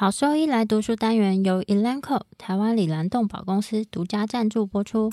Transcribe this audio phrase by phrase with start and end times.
[0.00, 5.10] 好兽医来读书单元由 Elanco 台湾里兰动保公司独家赞助播出。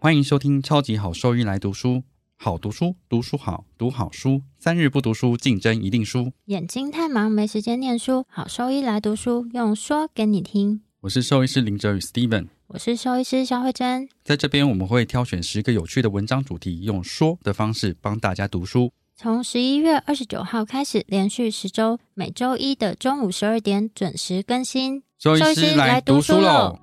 [0.00, 2.02] 欢迎收听超级好兽医来读书，
[2.38, 6.32] 好读书，读书好，读好书，三日不读书，竞争一定输。
[6.46, 10.80] 眼睛太忙没时间念书，好兽医来读书，用说给你听。
[11.00, 18.90] 我是兽医师林哲宇 Steven，我是兽医师肖慧珍，在这边我们会挑选十个有趣的文章主题，用说的方式帮大家读书。
[19.22, 25.02] 从十一月二十九号开始，连续十周，每周一的中午十二点准时更新。
[25.18, 26.78] 兽医师来读书喽！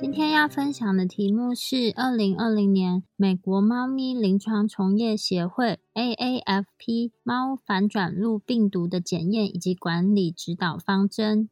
[0.00, 11.50] 今天要分享的题目是二零二零年美国猫咪临床从业协会 （AAFP） 猫反转录病毒的检验以及管理指导方针。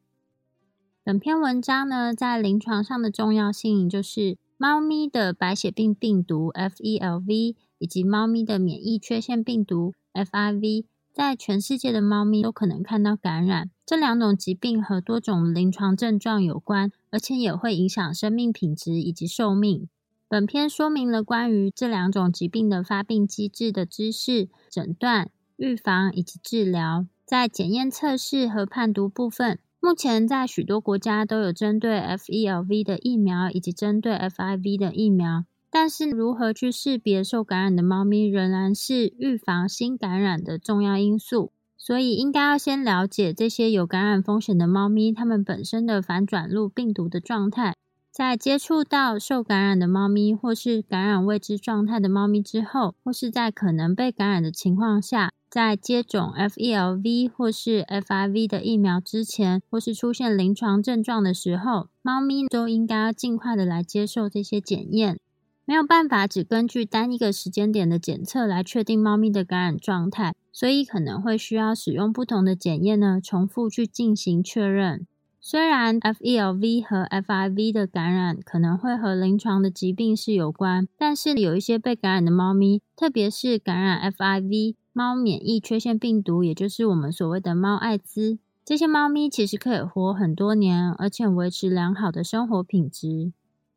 [1.06, 13.70] 本篇文章呢，在临床上的重要性就是猫咪的白血病病毒 （FELV） 以及猫咪的免疫缺陷病毒 （FIV） 在全世界的猫咪都可能看到感染。
[13.86, 19.88] 这两种疾病和多种临床症状有关，而且也会影响生命品质以及寿命。
[20.26, 27.06] 本篇说明了关于这两种疾病的发病机制的知识、诊断、预防以及治疗。
[27.24, 29.60] 在检验测试和判读部分。
[29.86, 35.44] 目前在许多国家都有针对 FELV 的疫苗，以及针对 FIV 的疫苗。
[35.70, 41.52] 但是，如何去识别受感染的猫咪，仍然是预防新感染的重要因素。
[41.78, 47.76] 所以，应该要先了解这些有感染风险的猫咪，它们本身的反转录病毒的状态。
[48.10, 55.30] 在接触到受感染的猫咪，或是感染未知状态的猫咪之后，或是在可能被感染的情况下。
[55.48, 65.18] 在接种 FELV 或是 FIV 的疫苗之前，或是出现临床症状的时候，猫咪都应该要尽快的来接受这些检验。
[65.64, 75.06] 没有办法只根据单一个时间点的检测来确定猫咪的感染状态，所以可能会需要使用不同的检验呢，重复去进行确认。
[75.40, 84.74] 虽然 FELV 和 FIV 的感染可能会和临床的疾病是有关，但是有一些被感染的猫咪，特别是感染 FIV。
[84.98, 93.30] 猫免疫缺陷病毒，也就是我们所谓的猫艾滋，这些猫咪其实可以活很多年，而且维持良好的生活品质。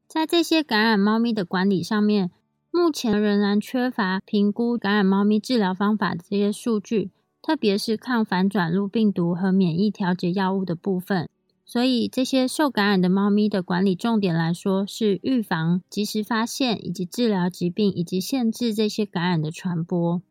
[0.08, 2.32] 在这些感染猫咪的管理上面，
[2.72, 11.28] 目前仍然缺乏评估感染猫咪治疗方法的这些数据，特别是抗反转录病毒和免疫调节药物的部分。
[11.66, 20.22] 所以，这些受感染的猫咪的管理重点来说，是预防、及时发现以及治疗疾病，以及限制这些感染的传播。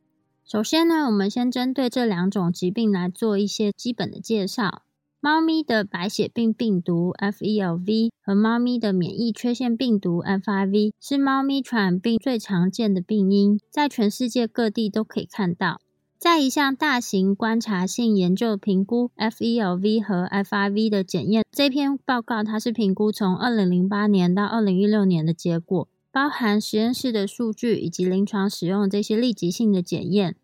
[0.50, 4.80] 首先呢，我们先针对这两种疾病来做一些基本的介绍。
[5.20, 15.82] 猫咪的白血病病毒 （FELV） 和猫咪的免疫缺陷病毒 （FIV） 是猫咪传染病最常见的病因，在全世界各地都可以看到。
[16.16, 25.86] 在一项大型观察性研究评估 FELV 和 FIV 的检验，这篇报告它是评估从二零零八年到二零一六年的结果。
[26.18, 30.34] 包含实验室的数据以及临床使用这些立即性的检验，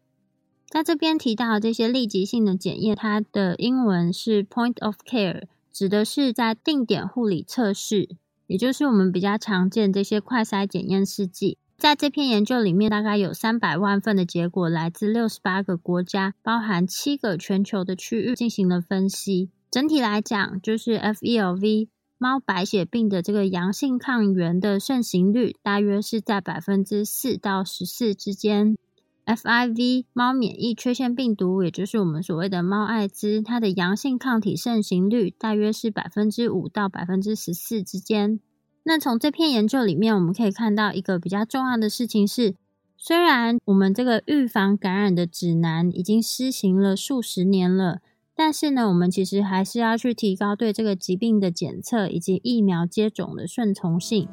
[0.69, 8.09] 在这边提到这些立即性的检验，它的英文是 point of care，指的是在定点护理测试，
[8.47, 11.59] 也就是我们比较常见这些快筛检验试剂。
[11.77, 19.51] 在这篇研究里面，大概有三百万份的结果来自六十八个国家，包含七个全球的区域进行了分析。
[19.73, 21.89] 整体来讲，就是 FELV。
[22.17, 28.77] 猫白血病的这个阳性抗原的盛行率大约是在百分之四到十四之间。
[29.27, 38.39] FIV 猫免疫缺陷病毒，也就是我们所谓的猫艾滋，它的阳性抗体盛行率大约是百分之五到百分之十四之间。
[38.83, 42.55] 那从这篇研究里面，我们可以看到一个比较重要的事情是，
[42.99, 48.01] 虽然我们这个预防感染的指南已经施行了数十年了。
[48.37, 54.29] 但是呢，我们其实还是要去提高对这个疾病的检测以及疫苗接种的顺从性。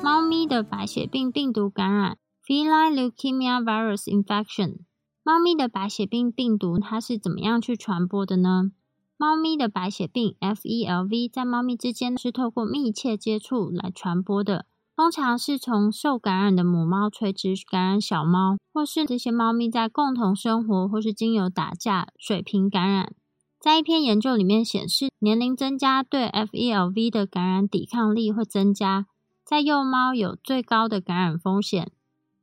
[0.00, 2.16] 猫咪的白血病病毒感染
[2.46, 4.76] （Feline Leukemia Virus Infection），
[5.24, 8.70] 猫咪的白血病病毒它是怎么样去传播的呢？
[9.16, 14.66] 猫咪的白血病 （FELV） 在猫咪之间是透过密切接触来传播的。
[14.96, 23.12] 通常是从受感染的母猫垂直感染小猫，或是这些猫咪在共同生活，或是经由打架水平感染。
[23.60, 29.04] 在一篇研究里面显示，年龄增加对 FELV 的感染抵抗力会增加，
[29.44, 31.92] 在幼猫有最高的感染风险。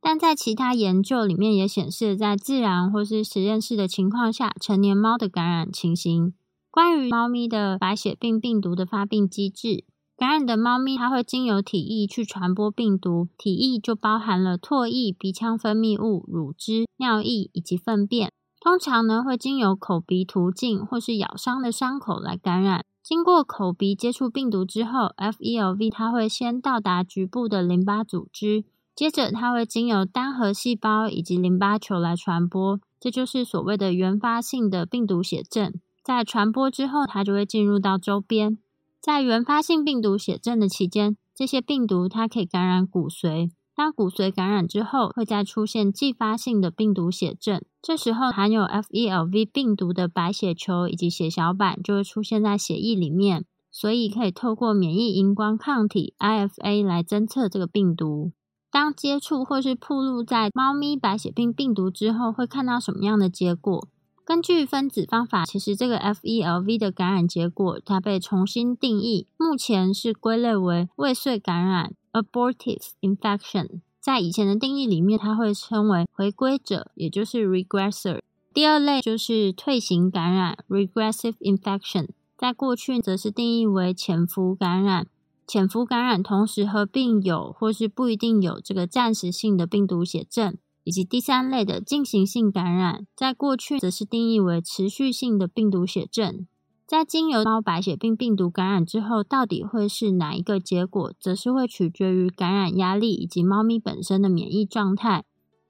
[0.00, 6.32] 但在其他研究里面也显示，在自然或是实验室的情况下，成年猫的感染情形。
[6.70, 9.84] 关于猫咪的白血病病毒的发病机制，
[10.24, 18.32] 感染的猫咪它会经由体液去传播病毒，体液就包含了唾液、鼻腔分泌物、乳汁、尿液以及粪便。
[18.58, 22.86] 通常呢会经由口鼻途径或是咬伤的伤口来感染。
[23.02, 28.64] 经过口鼻接触病毒之后，FELV 它会先到达局部的淋巴组织。
[28.96, 35.74] 接着，它会经由单核细胞以及淋巴球来传播，这就是所谓的原发性的病毒血症。
[36.02, 38.56] 在传播之后，它就会进入到周边。
[39.04, 43.50] 在原发性病毒血症的期间，这些病毒它可以感染骨髓。
[43.76, 47.62] 当骨髓感染之后，会再出现继发性的病毒血症。
[47.82, 58.32] 这时候，含有 FELV 病毒的白血球以及血小板就会出现在血液里面，所以可以透过免疫荧光抗体 IFA 来侦测这个病毒。
[58.70, 63.86] 当接触或是暴露在猫咪白血病病毒之后，会看到什么样的结果？
[64.26, 73.80] 根据分子方法，其实这个 FELV 的感染结果它被重新定义，目前是归类为未遂感染 （abortive infection）。
[74.00, 78.20] 在以前的定义里面，它会称为回归者，也就是 regressor。
[78.54, 82.08] 第二类就是退行感染 （regressive infection）。
[82.38, 85.06] 在过去则是定义为潜伏感染。
[85.46, 96.46] 潜伏感染同时合并有或是不一定有这个暂时性的病毒血症，以及第三类的进行性感染，在过去则是定义为持续性的病毒血症。
[96.86, 105.24] 在经由猫白血病病毒感染之后，到底会是哪一个结果，则是会取决于感染压力以及猫咪本身的免疫状态。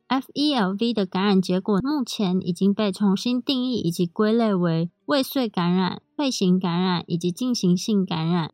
[0.08, 8.52] FELV 的感染结果目前已经被重新定义以及归类为未遂感染、退行感染以及进行性感染。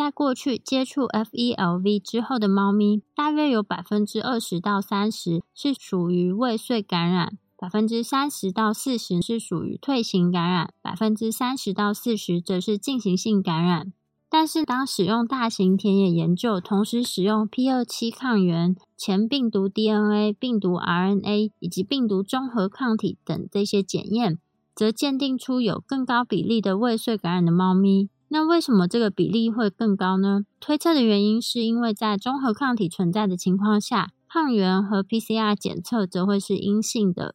[0.00, 13.92] 在过去接触 FELV 之后的猫咪，大约有百分之二十到三十是属于未遂感染，百分之三十到四十是属于退行感染，百分之三十到四十则是进行性感染。
[14.30, 24.38] 但是，当使用大型田野研究，同时使用 P 二七抗原、前病毒 DNA、病毒 RNA 以及病毒综合抗体等这些检验，
[24.74, 28.08] 则鉴定出有更高比例的未遂感染的猫咪。
[28.32, 30.44] 那为什么这个比例会更高呢？
[30.60, 37.34] 推测的原因是因为在综合抗体存在的情况下，抗原和 PCR 检测则会是阴性的。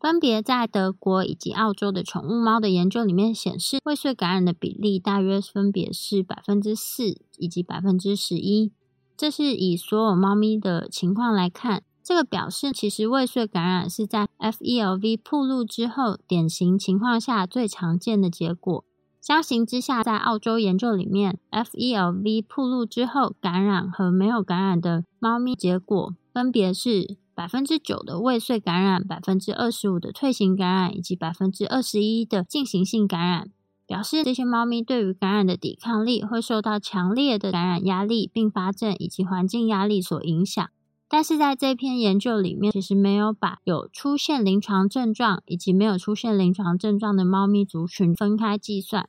[0.00, 8.72] 分别在德国以及澳洲的宠物猫的研究里面显示，未遂感染的比例大约分别是百分之四以及百分之十一。
[9.16, 18.84] 这是以所有猫咪的情况来看，这个表示其实未遂感染是在 FELV 铺路之后典型情况下最常见的结果。
[19.22, 33.50] 相形之下，在澳洲研究里面，FELV 铺路之后感染和没有感染的猫咪结果分别是百分之九的未遂感染、百分之二十五的退行感染以及百分之二十一的进行性感染，
[33.86, 40.68] 表示这些猫咪对于感染的抵抗力会受到强烈的感染压力、并发症以及环境压力所影响。
[41.14, 49.06] 但是在这篇研究里面，其实没有把有出现临床症状以及没有出现临床症状的猫咪族群分开计算。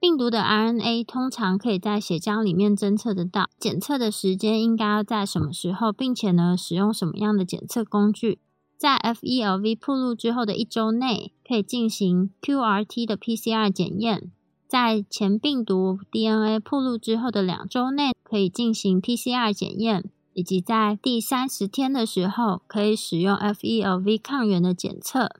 [0.00, 8.38] 病毒的 RNA 通常可以在血浆里面侦测得到，检测的时间应该要在什么时候，并且呢，使用什么样的检测工具？
[8.78, 14.30] 在 FELV 铺路之后的一周内，可以进行 QRT 的 PCR 检验；
[14.66, 20.08] 在前病毒 DNA 铺路之后的两周内，可以进行 PCR 检验。
[20.34, 25.30] 以及在第三十天的时候，可以使用 FELV 抗原的检测。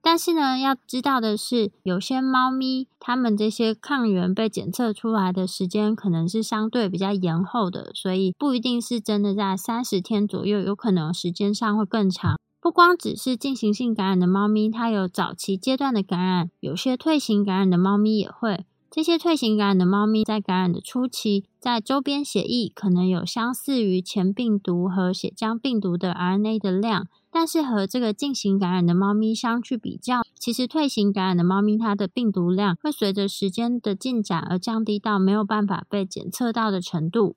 [0.00, 12.38] 但是呢，要知道的是，有些猫咪它们这些抗原被检测出来的时间可能是相对比较延后的，所以不一定是真的在三十天左右，有可能时间上会更长。
[12.60, 18.64] 不光只是进行性感染的猫咪，它有早期阶段的感染，有些退行感染的猫咪也会。
[18.90, 37.36] 这些退行感染的猫咪在感染的初期，在周边血液可能有相似于前病毒和血浆病毒的 RNA 的量，但是和这个进行感染的猫咪相去比较，其实退行感染的猫咪它的病毒量会随着时间的进展而降低到没有办法被检测到的程度。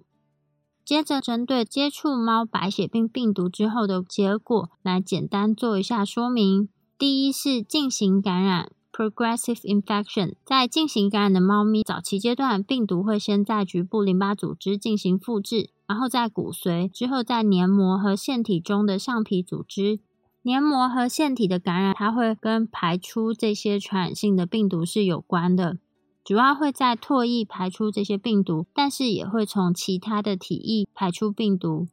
[0.86, 6.70] 接着，针对接触猫白血病病毒之后的结果来简单做一下说明。
[6.98, 8.72] 第一是进行感染。
[8.92, 20.00] Progressive infection 在进行感染的猫咪早期阶段，病毒会先在局部淋巴组织进行复制，然后在骨髓，之后在黏膜和腺体中的上皮组织。
[20.44, 25.78] 黏膜和腺体的感染，它会跟排出这些传染性的病毒是有关的，
[26.24, 31.88] 主要会在唾液排出这些病毒，但是也会从其他的体液排出病毒。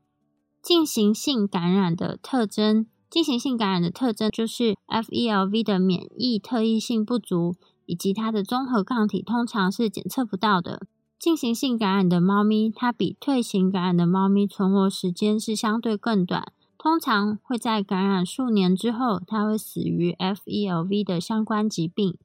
[0.61, 10.87] 进行性感染的特征，进行性感染的特征就是 FELV 的免疫特异性不足，以及它的综合抗体通常是检测不到的。
[11.19, 22.17] 进行性感染的猫咪，它比退行感染的猫咪存活时间是相对更短，通常会在感染数年之后，它会死于 FELV 的相关疾病。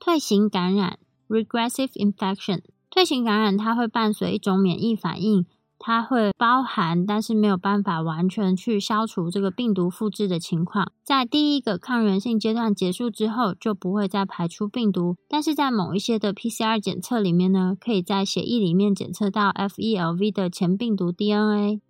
[0.00, 5.46] 退行感染 （regressive infection），退行感染它会伴随一种免疫反应。
[5.82, 10.92] 它会包含，但是没有办法完全去消除这个病毒复制的情况。
[11.02, 15.16] 在第一个抗原性阶段结束之后，就不会再排出病毒。
[15.26, 21.80] 但是在某一些的 PCR 检测里面呢，可以在血液里面检测到 FELV 的前病毒 DNA。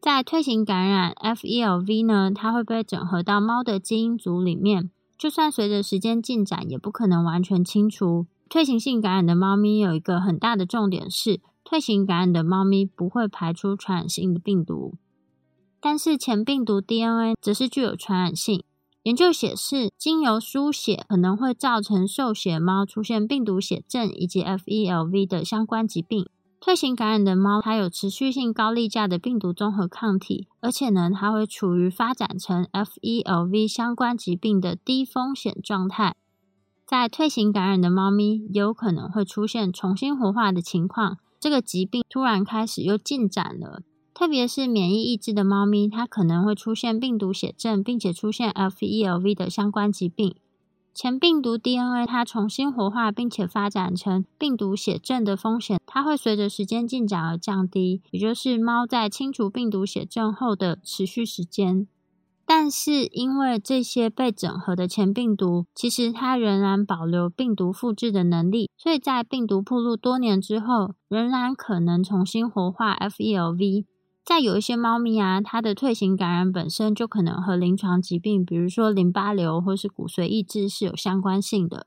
[0.00, 8.26] 在退行感染 FELV 呢，它会被整合到猫的基因组里面，就算随着时间进展，也不可能完全清除。
[8.48, 11.40] 退行性感染的猫咪有一个很大的重点是。
[11.70, 14.94] 退行感染的猫咪不会排出传染性的病毒，
[15.82, 18.64] 但是前病毒 DNA 则是具有传染性。
[19.02, 26.26] 研究显示，经由输血可能会造成受血猫出现病毒血症以及 FELV 的相关疾病。
[26.58, 36.16] 退行感染的猫，它有持续性高例价的病毒综合抗体，而且呢，它会处于发展成 FELV 相关疾病的低风险状态。
[36.86, 41.18] 在退行感染的猫咪，有可能会出现重新活化的情况。
[41.40, 50.34] 这个疾病突然开始又进展了，特别是免疫抑制的猫咪，它可能会出现病毒血症，并且出现 FELV 的相关疾病。
[50.92, 61.86] 前病毒 DNA 它重新活化并且发展成病毒血症的风险，它会随着时间进展而降低，也就是猫在清除病毒血症后的持续时间。
[62.50, 73.84] 但是，因为这些被整合的前病毒，其实它仍然保留病毒复制的能力，所以在病毒暴露多年之后，仍然可能重新活化 FELV。
[74.24, 81.86] 在有一些猫咪啊，它的退行感染本身就可能和临床疾病，比如说淋巴瘤或是骨髓抑制是有相关性的。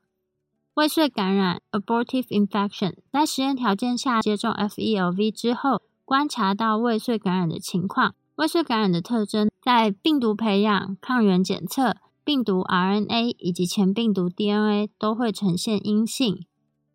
[0.74, 8.14] 未遂感染 （abortive infection） 在实验条件下接种 FELV 之后，观察到未遂感染的情况。
[8.36, 16.46] 未遂感染的特征在病毒培养、抗原检测、病毒 RNA 以及前病毒 DNA 都会呈现阴性。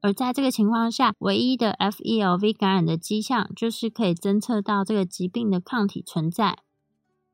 [0.02, 6.60] 而在这个情况下，唯一的 FELV 感染的迹象就是可以侦测到这个疾病的抗体存在。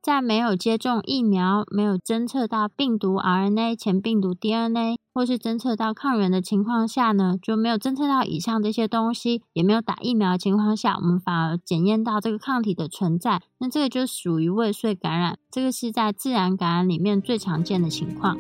[0.04, 15.40] 在没有接种疫苗、没有侦测到病毒 RNA、前病毒 DNA，或是侦测到抗原的情况下呢，就没有侦测到以上这些东西，也没有打疫苗的情况下，我们反而检验到这个抗体的存在，那这个就属于未遂感染。
[15.50, 18.38] 这个是在自然感染里面最常见的情况。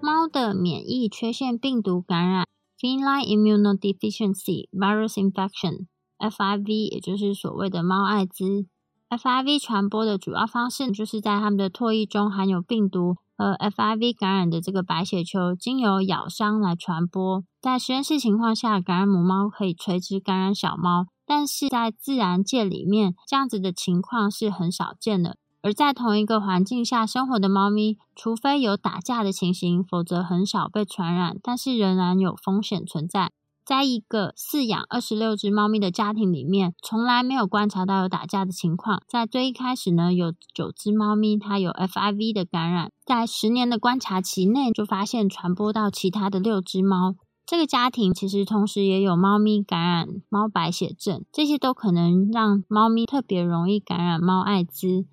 [0.00, 2.46] 猫的免疫缺陷病毒感染。
[2.78, 8.66] Feline immunodeficiency virus infection（FIV） 也就是所谓的猫艾滋。
[9.08, 17.44] FIV 传播的主要方式就是在它们的唾液中含有病毒和 FIV 感染的这个白血球，经由咬伤来传播。
[17.62, 25.38] 在实验室情况下，感染母猫可以垂直感染小猫，但是在自然界里面，这样子的情况是很少见的。
[25.66, 33.32] 而在同一个环境下生活的猫咪，除非有打架的情形，否则很少被传染，但是仍然有风险存在。
[33.64, 39.02] 在一个饲养二十六只猫咪的家庭里面，从来没有观察到有打架的情况。
[39.08, 47.16] 在最一开始呢，有九只猫咪它有 FIV 的感染，在十年的观察期内就发现传播到其他的六只猫。
[47.44, 55.06] 这个家庭其实同时也有猫咪感染猫白血症，这些都可能让猫咪特别容易感染猫艾滋。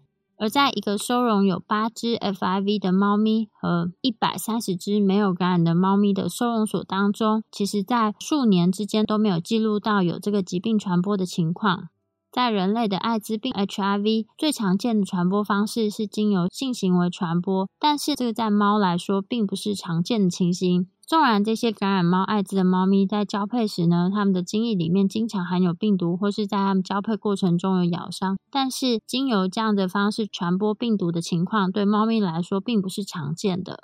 [0.44, 11.88] 而在一个收容有八只 FIV 的猫咪和一百三十只没有感染的猫咪的收容所当中，其实在数年之间都没有记录到有这个疾病传播的情况。
[12.30, 20.90] 在人类的艾滋病 HIV 最常见的传播方式是经由性行为传播，但是这个在猫来说并不是常见的情形。
[21.06, 33.84] 纵然这些感染猫艾滋的猫咪在交配时呢，它们的精液里面经常含有病毒，或是在它们交配过程中有咬伤，但是经由这样的方式传播病毒的情况，对猫咪来说并不是常见的。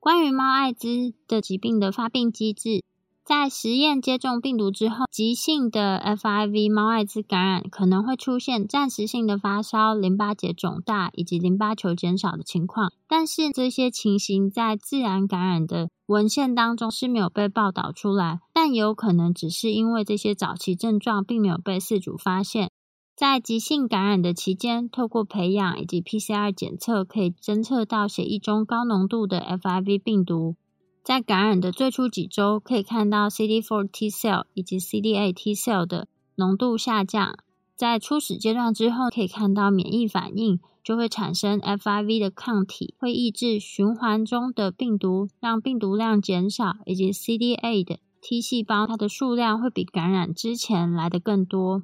[0.00, 2.82] 关于猫艾滋的疾病的发病机制。
[3.24, 12.92] 在实验接种病毒之后，急性的 FIV 猫艾滋感染可能会出现暂时性的发烧、淋巴结肿大以及淋巴球减少的情况。
[13.06, 22.70] 但是这些情形在自然感染的文献当中是没有被报道出来，但有可能只是因为这些早期症状并没有被饲主发现。
[23.16, 30.56] 在急性感染的期间，透过培养以及 PCR 检测，可以侦测到血液中高浓度的 FIV 病毒。
[31.02, 37.38] 在感染的最初几周，可以看到 CD4 T cell 以及 CD8 T cell 的浓度下降。
[37.82, 51.82] 在初始阶段之后，可以看到免疫反应就会产生 FIV 的抗体，会抑制循环中的病毒，让病毒量减少，以及 CD8 的 T 细胞它的数量会比感染之前来的更多。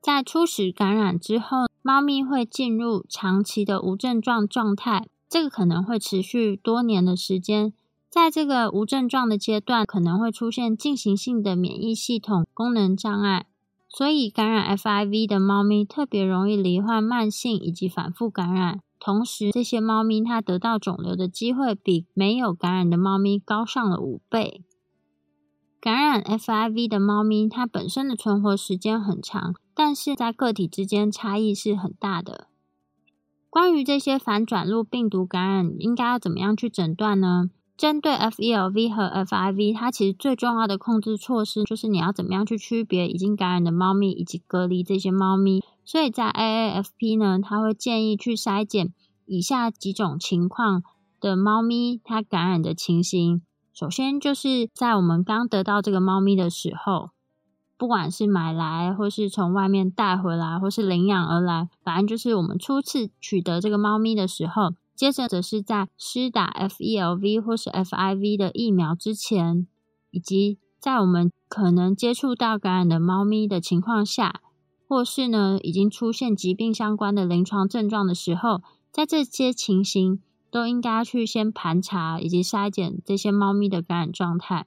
[0.00, 7.72] 在初始感染之后，猫咪会进入长期的无症状状态，这个可能会持续多年的时间。
[8.08, 13.46] 在这个无症状的阶段，可能会出现进行性的免疫系统功能障碍，
[13.88, 18.80] 所以感染 FIV 的猫咪特别容易罹患慢性以及反复感染。
[19.00, 24.64] 同时，这些猫咪它得到肿瘤的机会比没有感染的猫咪高上了五倍。
[25.80, 32.48] 感染 FIV 的猫咪，它本身的存活时间很长，但是在个体之间差异是很大的。
[33.48, 37.50] 关于这些反转录病毒感染，应该要怎么样去诊断呢？
[37.78, 45.62] 针对 FELV 和 FIV，它其实最重要的控制措施就是你要怎么样去区别已经感染的猫咪以及隔离这些猫咪。
[45.84, 48.92] 所以在 AAFP 呢，它会建议去筛检
[49.26, 50.82] 以下几种情况
[51.20, 53.42] 的猫咪它感染的情形。
[53.72, 57.10] 首先就是在我们刚得到这个猫咪的时候，
[57.76, 64.74] 不管是买来或是从外面带回来，或是领养而来，反正就是我们初次取得这个猫咪的时候。
[64.98, 69.64] 接着则是在施打 FELV 或是 FIV 的疫苗之前，
[70.10, 74.40] 以及在我们可能接触到感染的猫咪的情况下，
[74.88, 84.66] 或是呢已经出现疾病相关的临床症状的时候，在这些情形都应该去先盘查以及筛检这些猫咪的感染状态。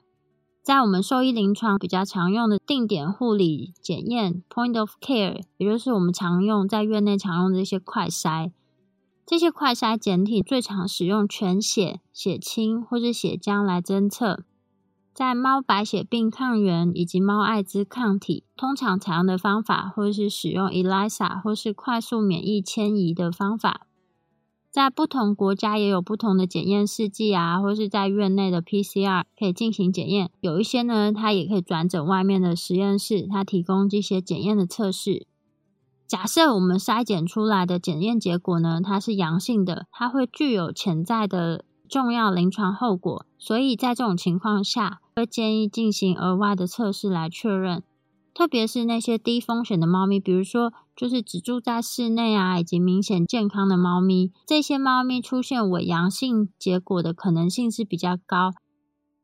[0.62, 8.52] 在我们兽医临床比较常用的定点护理检验 （Point of Care），也就是我们常用在院内常用的一些快筛。
[9.24, 14.44] 这些快筛检体最常使用全血、血清或是血浆来侦测，
[15.14, 23.86] 在猫白血病抗原以及猫艾滋抗体，通常采用的方法或是使用 ELISA 或是快速免疫迁移的方法。
[24.70, 30.30] 在不同国家也有不同的检验试剂啊，或是在院内的 PCR 可以进行检验。
[30.40, 35.26] 有一些呢，它也可以转诊外面的实验室，它提供这些检验的测试。
[36.12, 47.82] 假设我们筛检出来的检验结果呢，它是阳性的，它会具有潜在的重要临床后果，所以在这种情况下，会建议进行额外的测试来确认。
[48.34, 58.50] 特别是那些低风险的猫咪，比如说就是只住在室内啊，以及明显健康的猫咪，这些猫咪出现伪阳性结果的可能性是比较高。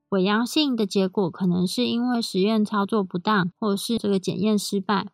[0.09, 5.09] 伪阳性的结果可能是因为实验操作不当，或是这个检验失败。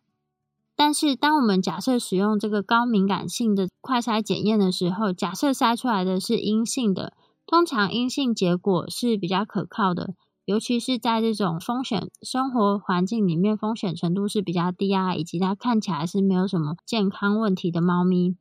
[0.77, 7.13] 但是，当我们假设使用这个高敏感性的快筛检验的时候，假设筛出来的是阴性的，
[7.47, 18.35] 通常阴性结果是比较可靠的，尤其是在这种风险生活环境里面，风险程度是比较低啊，以及它看起来是没有什么健康问题的猫咪。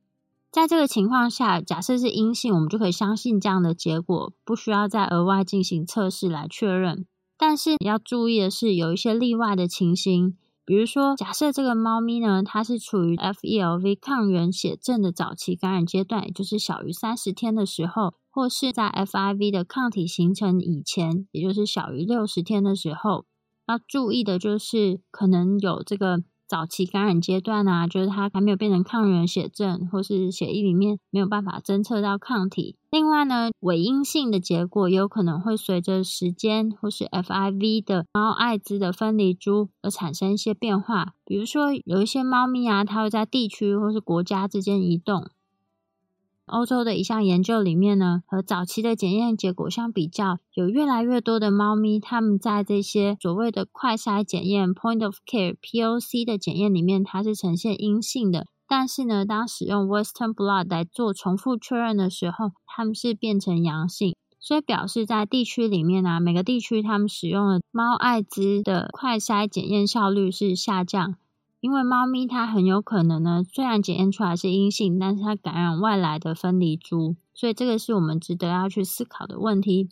[0.50, 7.06] 在这个情况下，假设是阴性，我们就可以相信这样的结果，不需要再额外进行测试来确认。
[7.38, 10.36] 但是要注意的是，有一些例外的情形。
[10.66, 23.26] 比如说，假设这个猫咪呢，它是处于 FELV 抗原血症的早期感染阶段，也就是小于三十天的时候，或是在 FIV 的抗体形成以前，也就是小于六十天的时候，
[23.66, 26.24] 要注意的就是可能有这个。
[26.46, 32.76] 早期感染阶段啊，就是它还没有变成抗原血症，或是血液里面没有办法侦测到抗体。
[32.90, 41.14] 另外呢，伪阴性的结果有可能会随着时间或是 FIV 的猫艾滋的分离株而产生一些变化。
[41.24, 45.28] 比如说，有一些猫咪啊，它会在地区或是国家之间移动。
[46.46, 58.46] 欧洲的一项研究里面呢，和早期的检验结果相比较，有越来越多的猫咪，它们在这些所谓的快筛检验 （Point of Care，POC） 的检验里面，它是呈现阴性的。
[58.68, 64.14] 但是呢，当使用 Western Blot 来做重复确认的时候，它们是变成阳性。
[64.38, 71.16] 所以表示在地区里面呢，每个地区它们使用的猫艾滋的快筛检验效率是下降。
[71.64, 79.88] 因为猫咪它很有可能呢，虽然检验出来是阴性，但是它感染外来的分离株，所以这个是我们值得要去思考的问题。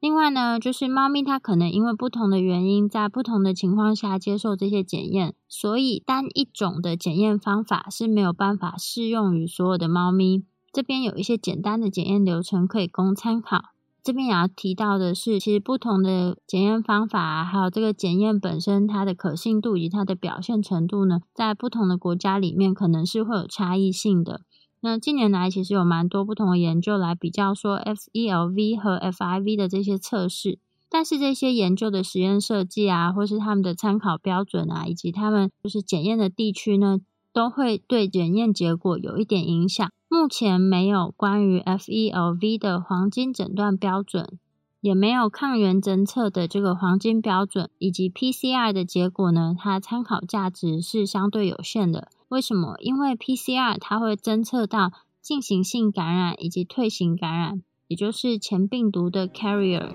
[0.00, 10.46] 另外呢，就是猫咪它可能因为不同的原因，在不同的情况下接受这些检验，所以单一种的检验方法是没有办法适用于所有的猫咪。
[10.72, 13.73] 这边有一些简单的检验流程可以供参考。
[14.04, 24.42] 这边也要提到的是，其实不同的检验方法，还有这个检验本身它的可信度以及它的表现程度呢，在不同的国家里面可能是会有差异性的。
[24.80, 30.58] 那近年来其实有蛮多不同的研究来比较说 FELV 和 FIV 的这些测试，
[30.90, 36.98] 但是这些研究的实验设计啊，或是他们的参考标准啊，以及他们就是检验的地区呢，
[37.34, 39.90] 都会对检验结果有一点影响。
[40.08, 44.38] 目前没有关于 FELV 的黄金诊断标准，
[44.80, 52.08] 也没有抗原侦测的这个黄金标准，以及 PCR 的结果呢，它参考价值是相对有限的。
[52.28, 52.76] 为什么？
[52.78, 59.90] 因为 PCR 它会侦测到进行性感染以及退行感染，也就是前病毒的 carrier。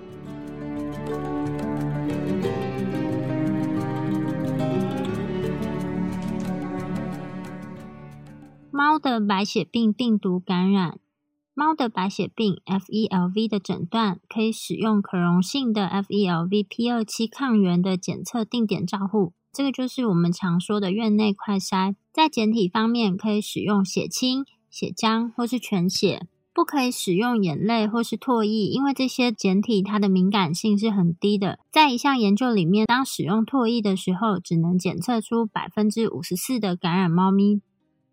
[8.79, 11.01] 猫的白血病病毒感染，
[11.53, 19.33] 猫的白血病 （FELV） 的诊断可以使用可溶性的 FELV P 二七抗原的检测定点照护。
[19.51, 31.59] 这个就是我们常说的院内快筛，在检体方面可以使用血清、血浆或是全血，不可以使用眼泪或是唾液，因为这些检体它的敏感性是很低的。
[31.69, 37.59] 在一项研究里面，当使用唾液的时候，只能检测出百分之五十四的感染猫咪。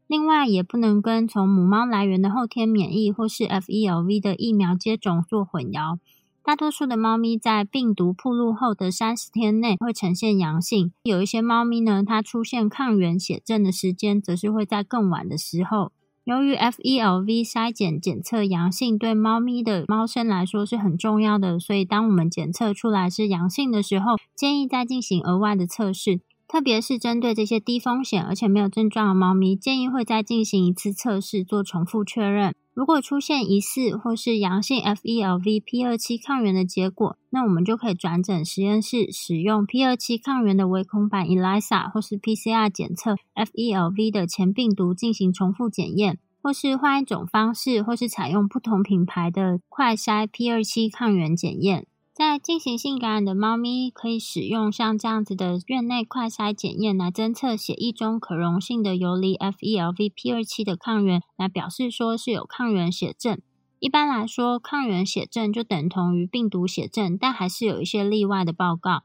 [0.07, 5.99] 另外，也不能跟从母猫来源的后天免疫或是 FELV 的疫苗接种做混淆。
[6.45, 15.90] 大多数的猫咪在病毒暴露后的三十天内会呈现阳性，有一些猫咪呢，它出现抗原血症的时间则是会在更晚的时候。
[16.23, 26.21] 由于 FELV 筛检检测阳性对猫咪的猫生来说是很重要的，所以当我们检测出来是阳性的时候，建议再进行额外的测试。
[26.49, 32.55] 特别是针对这些低风险而且没有症状的猫咪，建议会再进行一次测试，做重复确认。
[32.73, 51.87] 如果出现疑似或是阳性 FELV P 二七抗原的结果，那我们就可以转诊实验室，使用 P 二七抗原的微孔版 ELISA 或是 PCR 检测 FELV 的前病毒进行重复检验，或是换一种方式，或是采用不同品牌的快筛 P 二七抗原检验。
[52.16, 63.38] 在进行性感染的猫咪，可以使用像这样子的院内快筛检验来侦测血液中可溶性的游离 FELV P 二七的抗原，来表示说是有抗原血症。
[63.81, 69.02] 一般来说，抗原血症就等同于病毒血症，但还是有一些例外的报告。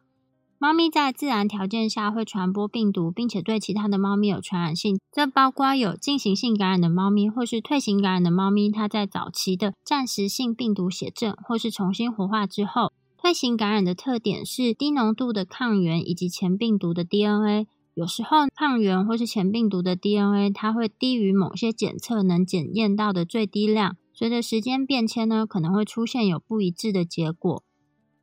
[0.58, 4.98] 猫咪在自然条件下会传播病毒，并且对其他的猫咪有传染性。
[5.12, 12.91] 这包括有进行性感染的猫咪，或是退行感染的猫咪，它在早期的暂时性病毒血症，或是重新活化之后。
[13.32, 17.66] 退行感染的特点是低浓度的抗原以及前病毒的 DNA。
[17.94, 23.96] 有时候抗原或是前病毒的 DNA，它会低于某些检测能检验到的最低量。
[24.14, 27.64] 随着时间变迁呢，可能会出现有不一致的结果。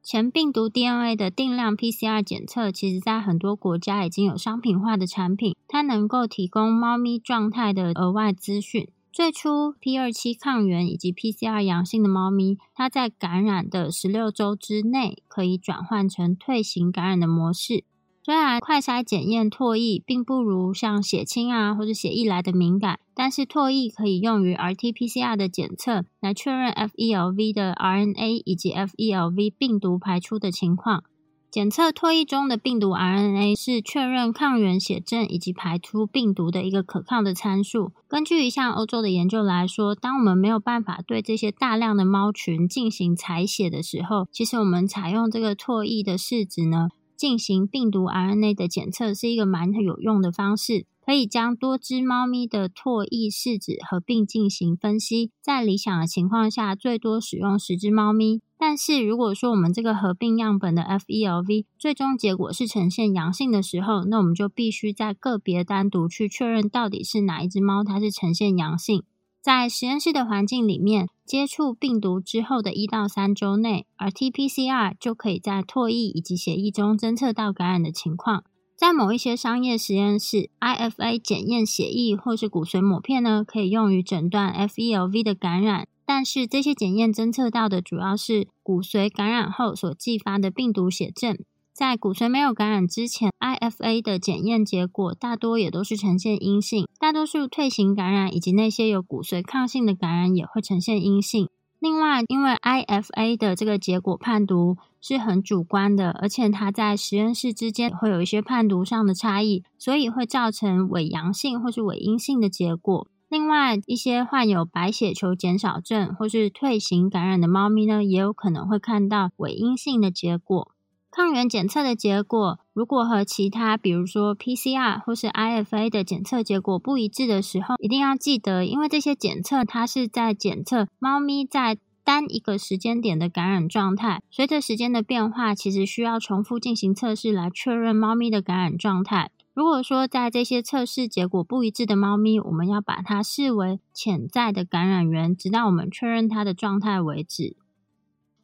[0.03, 8.87] 前病毒 DNA 的定量 PCR 检测，其实在很多国家已经有商品化的产品，它能够提供猫咪状态的额外资讯。
[9.19, 17.83] 最初，P 二七抗原以及 PCR 阳性的猫咪，它在感染的十六周之内可以转换成退行感染的模式。
[18.23, 31.03] 虽然快筛检验唾液并不如像血清啊或者血液来的敏感，但是唾液可以用于 RT-PCR 的检测，来确认 FELV 的 RNA 以及 FELV 病毒排出的情况。
[31.51, 37.93] 检测唾液中的病毒 RNA 是确认抗原血症以及排出病毒的一个可靠的参数。
[38.07, 50.85] 根据一项欧洲的研究来说，当我们没有办法对这些大量的猫群进行采血的时候，其实我们采用这个唾液的试纸呢，进行病毒 RNA 的检测是一个蛮有用的方式。
[51.09, 58.42] 可以将多只猫咪的唾液试纸合并进行分析，在理想的情况下，最多使用十只猫咪。
[58.59, 69.03] 但是如果说我们这个合并样本的 FELV 最终结果是呈现阳性的时候，那我们就必须在个别单独去确认到底是哪一只猫它是呈现阳性。
[69.40, 78.44] 在实验室的环境里面，接触病毒之后的一到三周内，RT-PCR 就可以在唾液以及血液中侦测到感染的情况。
[78.79, 85.88] 在某一些商业实验室，IFA 检验血液或是骨髓抹片呢，可以用于诊断 FELV 的感染。
[86.07, 91.37] 但是这些检验侦测到的主要是骨髓感染后所继发的病毒血症。
[91.73, 96.87] 在骨髓没有感染之前，IFA 的检验结果大多也都是呈现阴性。
[97.01, 101.49] 大多数退行感染以及那些有骨髓抗性的感染也会呈现阴性。
[101.81, 113.07] 另外，因为 IFA 的这个结果判读是很主观的，而且它在实验室之间会有一些判读上的差异，所以会造成伪阳性或是伪阴性的结果。
[113.29, 120.73] 另外，一些患有白血球减少症或是退行感染的猫咪呢，也有可能会看到伪阴性的结果。
[121.19, 134.23] 抗原检测的结果如果和其他，比如说 PCR 或是 IFA 的检测结果不一致的时候，一定要记得，因为这些检测它是在检测猫咪在单一个时间点的感染状态。
[134.31, 139.33] 随着时间的变化，其实需要重复进行测试来确认猫咪的感染状态。
[139.53, 147.57] 如果说在这些测试结果不一致的猫咪，我们要把它视为潜在的感染源，直到我们确认它的状态为止。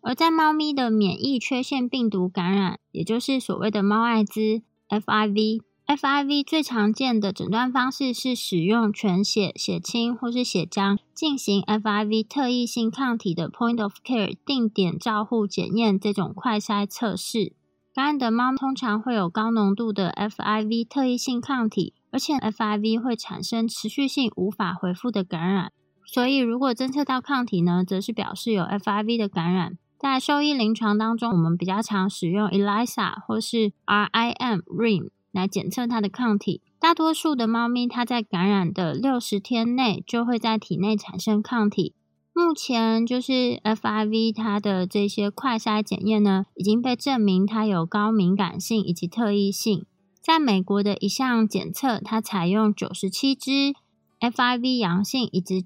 [0.06, 17.54] 而在猫咪的免疫缺陷病毒感染，也就是所谓的猫艾滋 （FIV），FIV 最常见的诊断方式是使用全血血清或是血浆进行 FIV 特异性抗体的 Point of Care 定点照护检验这种快筛测试。
[17.94, 25.72] 感染的猫通常会有高浓度的 FIV 特异性抗体，而且 FIV 会产生持续性无法回复的感染。
[26.04, 29.78] 所以，如果侦测到抗体呢，则是表示有 FIV 的感染。
[30.04, 36.60] 在兽医临床当中，我们比较常使用 ELISA 或是 RIM RIM 来检测它的抗体。
[36.78, 41.94] 大多数的猫咪，它在感染的六十天内就会在体内产生抗体。
[42.34, 49.86] 目前就是 FIV 它的这些快筛检验呢，已经被证明它有高敏感性以及特异性。
[50.20, 53.72] 在美国的一项检测，它采用九十七只
[54.20, 55.64] FIV 阳性以及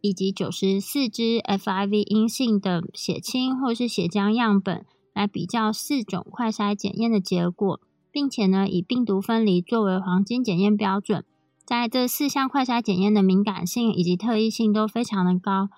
[0.00, 11.24] 以及九十四支 FIV 阴性的血清或是血浆样本来比较四种快筛检验的结果，并且呢以病毒分离作为黄金检验标准。
[11.64, 15.68] 在这四项快筛检验的敏感性以及特异性都非常的高。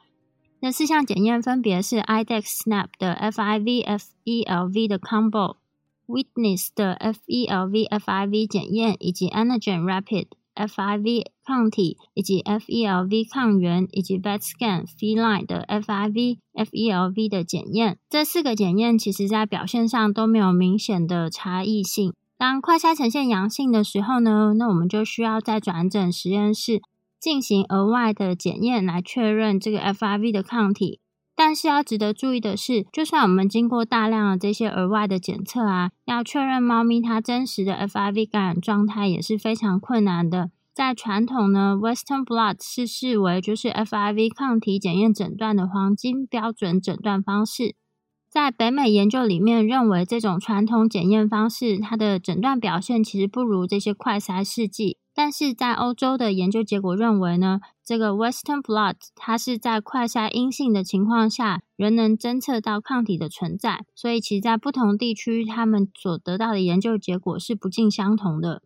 [0.61, 10.29] 那四项检验分别是 IDEX SNAP 的 FIV FELV 的 Combo，Witness 的 FELV FIV 检验以及 Antigen Rapid。
[10.55, 22.15] FIV 抗体以及 FELV 抗原以及 VetScan Feline 的 FIV FELV 的检验，这四个检验其实在表现上都没有明显的差异性。
[22.39, 26.83] 当快筛呈现阳性的时候呢，那我们就需要再转诊实验室
[27.21, 30.99] 进行额外的检验来确认这个 FIV 的抗体。
[31.45, 40.53] 但是要值得注意的是，就算我们经过大量的这些额外的检测啊，要确认猫咪它真实的 FIV 感染状态也是非常困难的。
[40.73, 47.75] 在传统呢，Western Blot 是视为就是 FIV 抗体检验诊断的黄金标准诊断方式。
[48.31, 54.97] 在北美研究里面，认为这种传统检验方式它的诊断表现其实不如这些快筛试剂。
[55.13, 57.61] 但是在欧洲的研究结果认为呢，
[57.93, 63.85] 这个 Western Blot 它是在快筛阴性的情况下，仍能侦测到抗体的存在。
[63.95, 68.63] 所以其实在不同地区，他们所得到的研究结果是不尽相同的。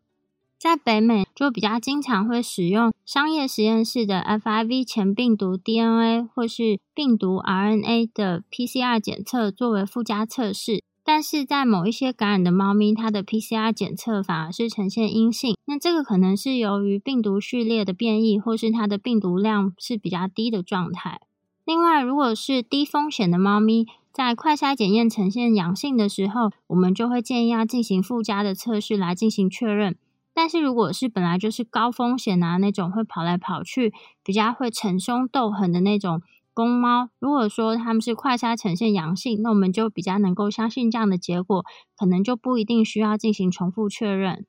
[0.60, 10.84] 在北美就比较经常会使用商业实验室的 FIV 前病毒 DNA 或是病毒 RNA 的 PCR 检测作为附加测试。
[11.06, 15.56] 但是在某一些感染的猫咪，它的 PCR 检测反而是呈现阴性。
[15.66, 21.20] 那这个可能是由于病毒序列的变异，或是它的病毒量是比较低的状态。
[21.64, 29.96] 另外，如果是低风险的猫咪，在快筛检验呈现阳性的时候，我们就会建议要进行附加的测试来进行确认。
[30.34, 36.20] 但是如果是本来就是高风险啊那种会跑来跑去、比较会逞凶斗狠的那种。
[36.56, 41.66] 公猫，如果说他们是快筛呈现阳性，那我们就比较能够相信这样的结果，
[41.98, 44.46] 可能就不一定需要进行重复确认。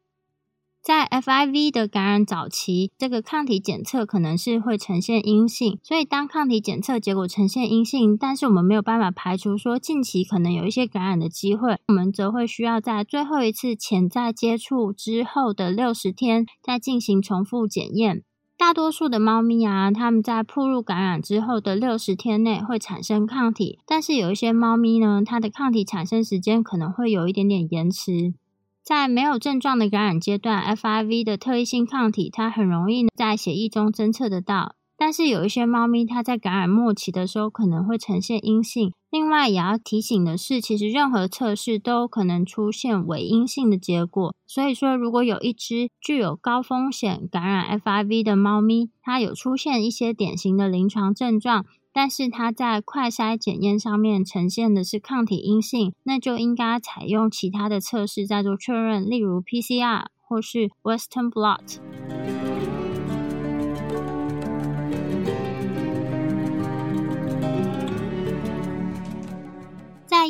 [0.82, 18.24] 在 FIV 的感染早期，这个抗体检测可能是会呈现阴性，所以当抗体检测结果呈现阴性，但是我们没有办法排除说近期可能有一些感染的机会，我们则会需要在最后一次潜在接触之后的六十天再进行重复检验。
[18.58, 28.34] 大多数的猫咪啊，它们在扑入感染之后的六十天内会产生抗体，但是有一些猫咪呢，它的抗体产生时间可能会有一点点延迟。
[28.84, 34.74] 在没有症状的感染阶段，FIV 的特异性抗体它很容易在血液中侦测得到。
[34.98, 38.92] 但是有一些猫咪，它在感染末期的时候可能会呈现阴性。
[39.10, 44.36] 另外也要提醒的是，其实任何测试都可能出现伪阴性的结果。
[44.46, 61.78] 所以说，如果有一只具有高风险感染 FIV 的猫咪，它有出现一些典型的临床症状，但是它在快筛检验上面呈现的是抗体阴性，那就应该采用其他的测试再做确认，例如 PCR 或是 Western Blot。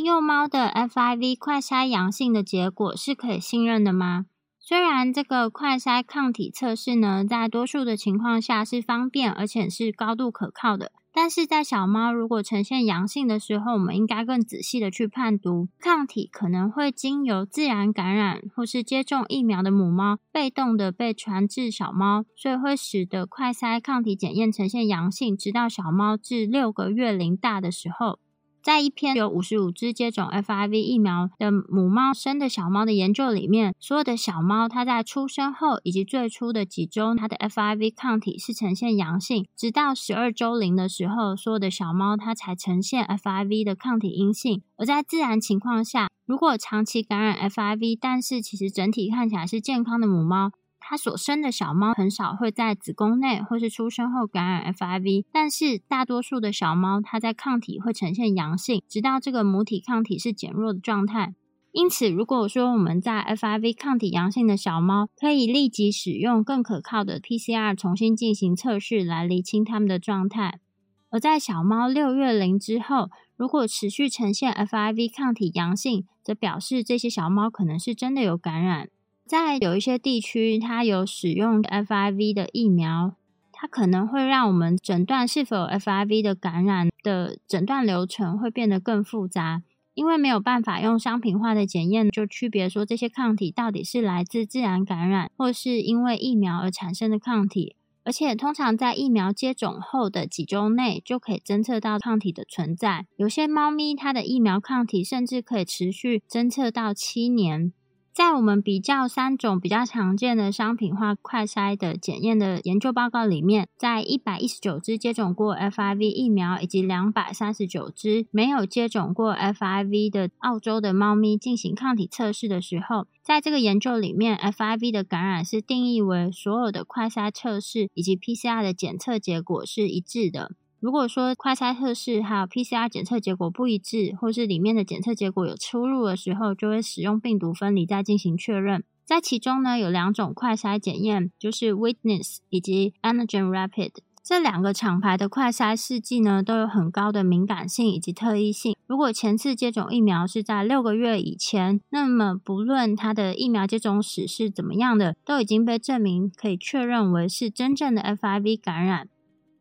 [0.08, 4.28] 幼猫的 FIV 快筛阳性的结果是可以信任的吗？
[4.58, 28.20] 虽然这个快筛抗体测试呢，在多数的情况下是方便而且是高度可靠的，但是在小猫如果呈现阳性的时候，我们应该更仔细的去判读抗体可能会经由自然感染或是接种疫苗的母猫被动的被传至小猫，所以会使得快筛抗体检验呈现阳性，直到小猫至六个月龄大的时候。
[28.68, 44.62] 在一篇有五十五只接种 FIV 疫苗的母猫生的小猫的研究里面，所有的小猫它在出生后以及最初的几周，它的 FIV 抗体是呈现阳性，直到十二周龄的时候，所有的小猫它才呈现 FIV 的抗体阴性。
[44.76, 50.52] 而在自然情况下，如果长期感染 FIV，但是其实整体看起来是健康的母猫。
[50.90, 61.34] 它所生的小猫很少会在子宫内或是出生后感染 FIV，但是大多数的小猫它在抗体会呈现阳性，直到这个母体抗体是减弱的状态。
[61.74, 70.62] 因此，如果说我们在 FIV 抗体阳性的小猫，可以立即使用更可靠的 PCR 重新进行测试来厘清它们的状态。
[71.10, 78.88] 而在小猫六月龄之后，如果持续呈现 FIV 抗体阳性，则表示这些小猫可能是真的有感染。
[79.28, 83.14] 在有一些地区，它有使用 FIV 的疫苗，
[83.52, 89.64] 它可能会让我们诊断是否有 FIV 的感染的诊断流程会变得更复杂，
[89.94, 97.76] 因为没有办法用商品化的检验就区别说这些抗体到底是来自自然感染，或是因为疫苗而产生的抗体。
[98.06, 107.74] 而且通常在疫苗接种后的几周内就可以侦测到抗体的存在，有些猫咪它的疫苗抗体甚至可以持续侦测到七年。
[108.18, 130.54] 在我们比较三种比较常见的商品化快筛的检验的研究报告里面，在一百一十九只接种过 FIV 疫苗以及两百三十九只没有接种过 FIV 的澳洲的猫咪进行抗体测试的时候，在这个研究里面，FIV 的感染是定义为所有的快筛测试以及 PCR 的检测结果是一致的。
[130.80, 138.84] 如果说快筛测试还有 PCR 检测结果不一致，或是里面的检测结果有出入的时候，就会使用病毒分离再进行确认。
[139.04, 143.92] 在其中呢，有两种快筛检验，就是 Witness 以及 Antigen Rapid
[144.24, 148.76] 这两个厂牌的快筛试剂呢，都有很高的敏感性以及特异性。
[148.86, 159.08] 如果前次接种疫苗是在六个月以前，那么不论它的疫苗接种史是怎么样的，都已经被证明可以确认为是真正的 FIV 感染。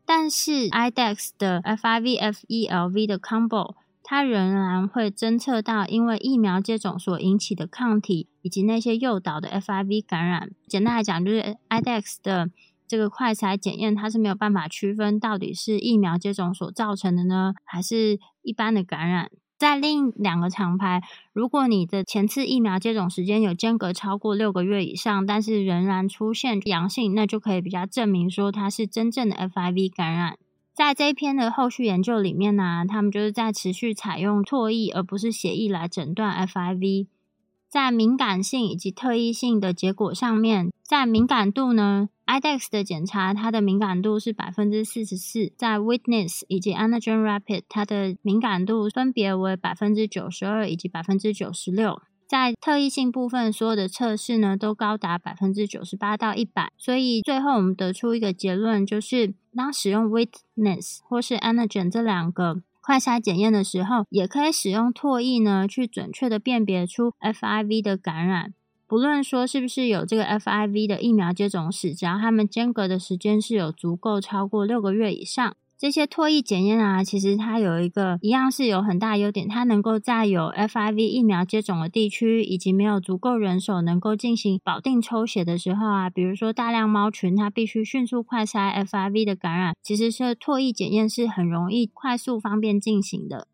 [0.06, 10.52] 但是 IDEX 的 FIV-FELV 的 combo，它仍然会侦测到因为疫苗接种所引起的抗体，以及那些诱导的 FIV 感染。
[10.68, 12.48] 简单来讲，就是 IDEX 的
[12.86, 19.28] 这个快筛检验，它是没有办法区分到底是疫苗接种所造成的呢，还是一般的感染。
[19.58, 30.38] 在另两个厂牌，如果你的前次疫苗接种时间有间隔超过六个月以上，但是仍然出现阳性，那就可以比较证明说它是真正的 FIV 感染。
[30.74, 37.06] 在这一篇的后续研究里面呢，他们就是在持续采用唾液而不是血液来诊断 FIV。
[37.66, 52.02] 在敏感性以及特异性的结果上面，在敏感度呢，IDEX 的检查它的敏感度是百分之四十四，在 Witness 以及 Antigen Rapid 它的敏感度分别为百分之九十二以及百分之九十六。
[52.28, 62.62] 在特异性部分，所有的测试呢都高达百分之九十八到一百，所以最后我们得出一个结论，就是当使用 Witness 或是 Antigen 这两个。
[62.80, 68.54] 快筛检验的时候，也可以使用唾液呢，去准确的辨别出 FIV 的感染。
[68.88, 75.56] 不论说是不是有这个 FIV 的疫苗接种史，只要他们间隔的时间是有足够超过六个月以上。
[75.78, 93.48] 这些唾液检验啊，其实它有一个一样是有很大优点，它能够在有 FIV 疫苗接种的地区，以及没有足够人手能够进行保定抽血的时候啊，比如说大量猫群，它必须迅速快筛 FIV 的感染，其实是唾液检验是很容易、快速、方便进行的。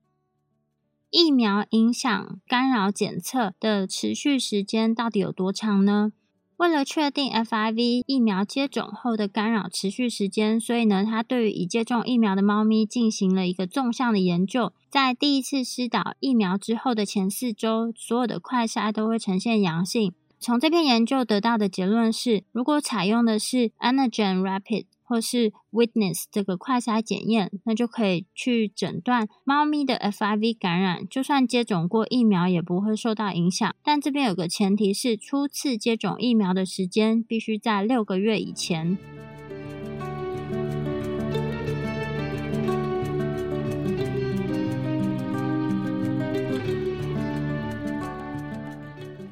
[1.12, 6.12] 疫苗影响干扰检测的持续时间到底有多长呢？
[6.56, 14.72] 为了确定 FIV 疫苗接种后的干扰持续时间，所以呢，他对于已接种疫苗的猫咪进行了一个纵向的研究。
[14.88, 20.14] 在第一次施打疫苗之后的前四周，所有的快筛都会呈现阳性。
[20.40, 24.86] 从这篇研究得到的结论是，如果采用的是 Antigen Rapid。
[25.12, 31.06] 或是 Witness 这个快筛检验，那就可以去诊断猫咪的 FIV 感染。
[31.06, 33.76] 就算接种过疫苗，也不会受到影响。
[33.82, 38.96] 但这边有个前提是，初次接种疫苗的时间必须在六个月以前。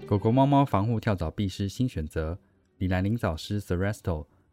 [0.07, 2.39] 狗狗、猫猫防护跳蚤必施新选择——
[2.77, 4.27] 李兰灵藻虱 s e r e s t o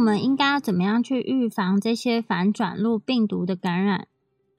[0.00, 4.06] 我们应该要怎么样去预防这些反转录病毒的感染？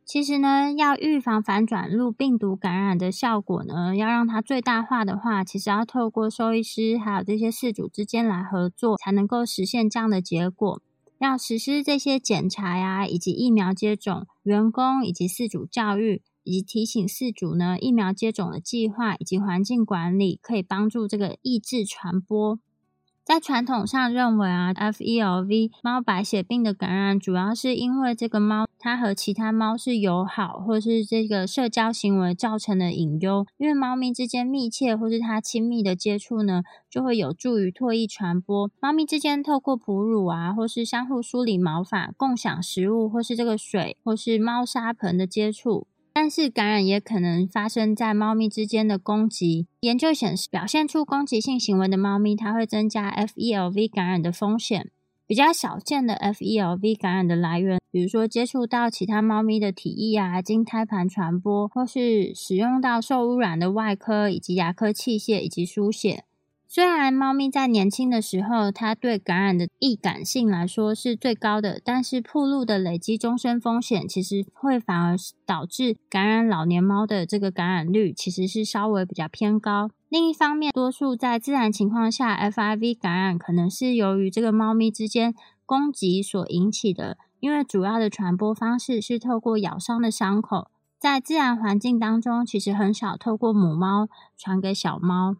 [0.05, 10.79] 其实呢，要预防反转录病毒感染的效果呢，要让它最大化的话，其实要透过兽医师还有这些饲主之间来合作，才能够实现这样的结果。
[11.17, 22.59] 要实施这些检查呀，以及疫苗接种、员工以及饲主教育，以及提醒饲主呢，疫苗接种的计划以及环境管理，可以帮助这个抑制传播。
[23.23, 33.45] 在传统上认为啊，FELV 猫白血病的感染主要是因为这个猫它和其他猫是友好，或是这个社交行为造成的隐忧。
[33.57, 38.69] 因为猫咪之间密切或是它亲密的接触呢，就会有助于唾液传播。
[38.81, 45.87] 猫咪之间透过哺乳啊，或是相互梳理毛发、共享食物，或是这个水，或是猫砂盆的接触。
[46.13, 49.67] 但是感染也可能发生在猫咪之间的攻击。
[49.81, 54.91] 研究显示，表现出攻击性行为的猫咪，它会增加 FELV 感染的风险。
[55.25, 66.25] 比较少见的 FELV 感染的来源，比如说接触到其他猫咪的体液啊，经胎盘传播，或是使用到受污染的外科以及牙科器械以及输血。
[66.73, 79.89] 虽然猫咪在年轻的时候，它对感染的易感性来说是最高的，但是铺路的累积终身风险，其实会反而导致感染老年猫的这个感染率其实是稍微比较偏高。
[80.07, 94.07] 另一方面，多数在自然情况下，FIV 感染可能是由于这个猫咪之间攻击所引起的，因为主要的传播方式是透过咬伤的伤口，在自然环境当中，其实很少透过母猫
[94.37, 95.35] 传给小猫。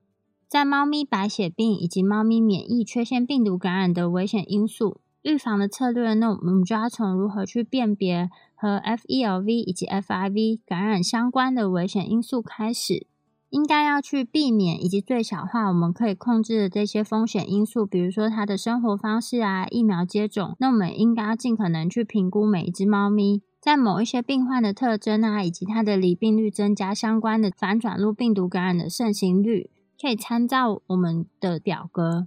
[0.51, 13.07] 在猫咪白血病以及猫咪免疫缺陷病毒感染的危险因素预防的策略，那我们就要从如何去辨别和 FELV 以及 FIV 感染相关的危险因素开始。
[13.49, 20.57] 应该要去避免以及最小化我们可以控制的这些风险因素，比如说它的生活方式啊、疫苗接种。
[20.59, 29.69] 那我们应该要尽可能去评估每一只猫咪在某一些病患的特征啊，以及它的离病率增加相关的反转录病毒感染的盛行率。
[30.01, 32.25] 可以参照我们的表格，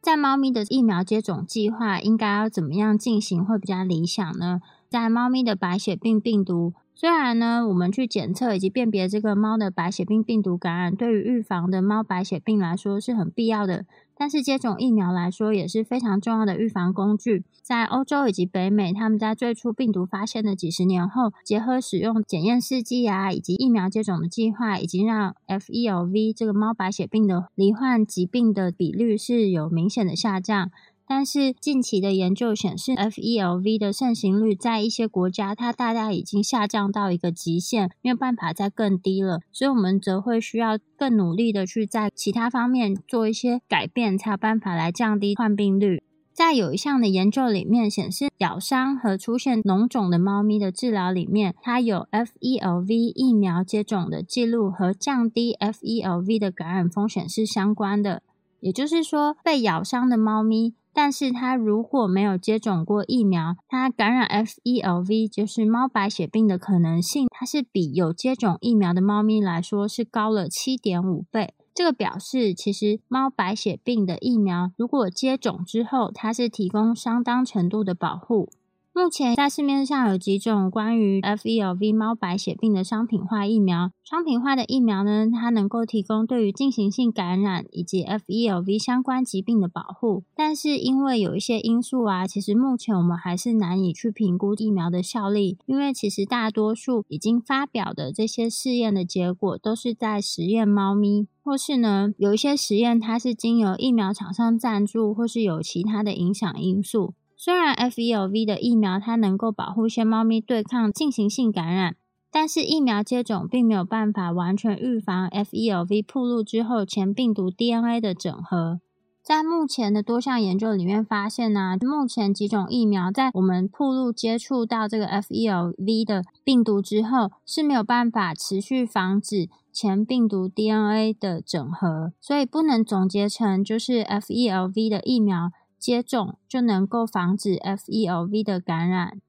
[0.00, 4.60] 在猫咪的疫苗接种计划应该要怎么样进行会比较理想呢？
[4.88, 6.74] 在猫咪的白血病病毒。
[6.94, 13.84] 虽然呢，我们去检测以及辨别这个猫的白血病病毒感染，对于预防的猫白血病来说是很必要的。
[14.18, 17.44] 但是接种疫苗来说也是非常重要的预防工具。
[17.62, 30.70] 在欧洲以及北美，他们在最初病毒发现的几十年后，结合使用检验试剂啊，以及疫苗接种的计划，已经让 FELV 这个猫白血病的罹患疾病的比率是有明显的下降。
[31.08, 39.40] 但是近期的研究显示，FELV 的盛行率在一些国家，它大概已经下降到一个极限，没有办法再更低了。
[39.52, 46.02] 所以，我们则会需要更努力的去在其他方面做一些改变，才有办法来降低患病率。
[46.32, 58.22] 在有一项的研究里面显示，咬伤和出现脓肿的猫咪的治疗里面，它有 FELV 疫苗接种的记录和降低 FELV 的感染风险是相关的。
[58.60, 60.74] 也就是说，被咬伤的猫咪。
[60.96, 71.52] 但是它如果没有接种过疫苗，它感染 FELV 就是猫白血病的可能性，它是比有接种疫苗的猫咪来说是高了七点五倍。
[71.74, 78.48] 这个表示，其实猫白血病的疫苗如果接种之后，它是提供相当程度的保护。
[78.96, 83.90] 目前在市面上有几种关于 FELV 猫白血病的商品化疫苗。
[84.02, 90.24] 商品化的疫苗呢，它能够提供对于进行性感染以及 FELV 相关疾病的保护。
[90.34, 95.58] 但是因为有一些因素啊，其实目前我们还是难以去评估疫苗的效力。
[95.66, 107.12] 因为其实大多数已经发表的这些试验的结果，都是在实验猫咪，或是呢有一些实验它是经由疫苗厂商赞助，或是有其他的影响因素。
[107.46, 111.94] 虽然 FELV 的疫苗它能够保护一些猫咪对抗进行性感染，
[112.28, 118.80] 但是疫苗接种并没有办法完全预防 FELV 铺路之后前病毒 DNA 的整合。
[119.22, 135.52] 在目前的多项研究里面发现呢，目前几种疫苗在我们铺路接触到这个 FELV 的病毒之后是没有办法持续防止前病毒 DNA 的整合，所以不能总结成就是 FELV 的疫苗。
[135.78, 139.20] 接种就能够防止 FELV 的感染。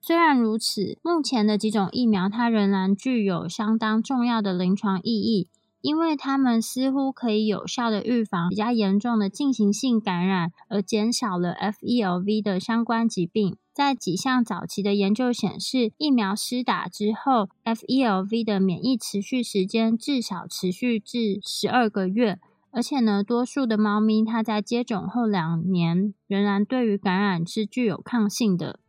[0.00, 5.48] 虽然如此，目前的几种疫苗它仍然具有相当重要的临床意义，
[5.80, 13.56] 因为它们似乎可以有效的预防比较严重的进行性感染，而减少了 FELV 的相关疾病。
[13.72, 22.38] 在几项早期的研究显示，疫苗施打之后，FELV 的免疫持续时间至少持续至十二个月，
[22.76, 28.80] 而且呢，多数的猫咪它在接种后两年仍然对于感染是具有抗性的。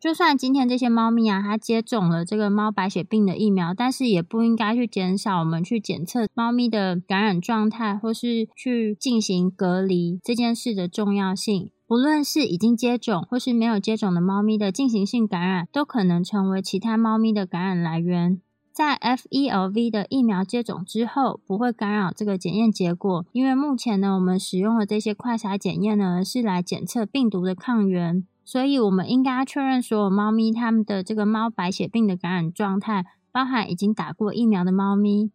[0.00, 11.70] 就算今天这些猫咪啊，它接种了这个猫白血病的疫苗，但是也不应该去减少我们去检测猫咪的感染状态，或是去进行隔离这件事的重要性。
[11.86, 18.40] 不论是已经接种或是没有接种的猫咪的进行性感染，都可能成为其他猫咪的感染来源。
[18.76, 28.22] 在 FELV 的疫苗接种之后，不会干扰这个检验结果，因为目前呢，我们使用的这些快筛检验呢，是来检测病毒的抗原。
[28.44, 35.30] 所以，我们应该确认所有猫咪它们的这个猫白血病的感染状态，包含已经打过疫苗的猫咪。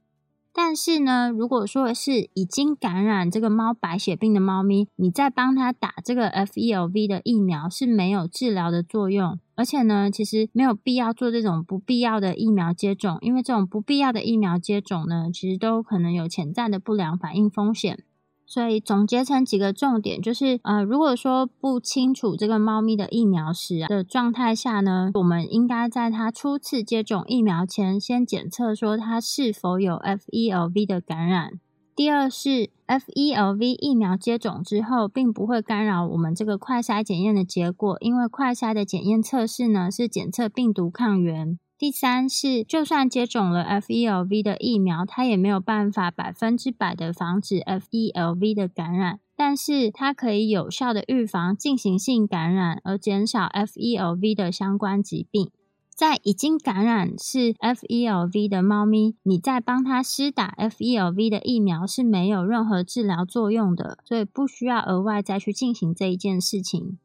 [0.54, 18.04] 但是呢，如果说是已经感染这个猫白血病的猫咪，你再帮它打这个 FELV 的疫苗是没有治疗的作用，而且呢，其实没有必要做这种不必要的疫苗接种，因为这种不必要的疫苗接种呢，其实都可能有潜在的不良反应风险。
[18.52, 31.54] 所以总结成几个重点，就是呃，如果说不清楚这个猫咪的疫苗史的状态下呢，我们应该在它初次接种疫苗前，先检测说它是否有 FELV 的感染。
[31.96, 41.58] 第二是 FELV 疫苗接种之后，并不会干扰我们这个快筛检验的结果，因为快筛的检验测试呢是检测病毒抗原。
[41.82, 55.50] 第三是，就算接种了 FELV 的疫苗，它也没有办法百分之百的防止 FELV 的感染，但是它可以有效的预防进行性感染，而减少 FELV 的相关疾病。
[55.90, 67.00] 在已经感染是 FELV 的猫咪，你再帮它施打 FELV 的疫苗是没有任何治疗作用的，所以不需要额外再去进行这一件事情。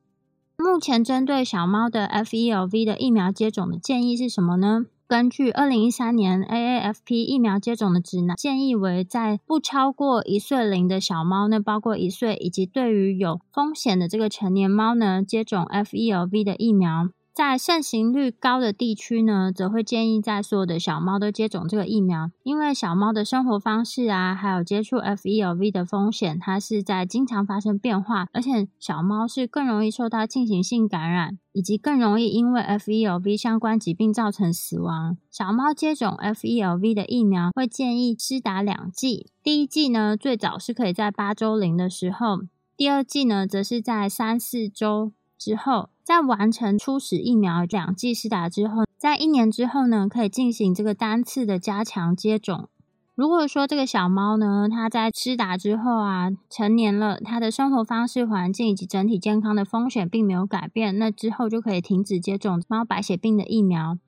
[0.58, 4.86] 目前针对小猫的 FELV 的疫苗接种的建议是什么呢？
[5.06, 17.10] 根据二零一三年 AAFP 疫苗接种的指南，建议为在不超过一岁龄的小猫，那包括一岁以及对于有风险的这个成年猫呢，接种 FELV 的疫苗。
[17.36, 35.18] 在盛行率高的地区呢，则会建议在所有的小猫都接种这个疫苗，因为小猫的生活方式啊，还有接触 FELV 的风险，它是在经常发生变化，而且小猫是更容易受到进行性感染，以及更容易因为 FELV 相关疾病造成死亡。
[35.30, 42.38] 小猫接种 FELV 的疫苗，会建议施打两剂，第一剂呢，最早是可以在八周龄的时候，
[42.74, 45.90] 第二剂呢，则是在三四周之后。
[46.06, 52.68] 在完成初始疫苗两剂施打之后，在一年之后呢，可以进行这个单次的加强接种。
[53.16, 63.98] 如果说这个小猫呢，它在施打之后啊，成年了，它的生活方式、环境以及整体健康的风险并没有改变，那之后就可以停止接种猫白血病的疫苗。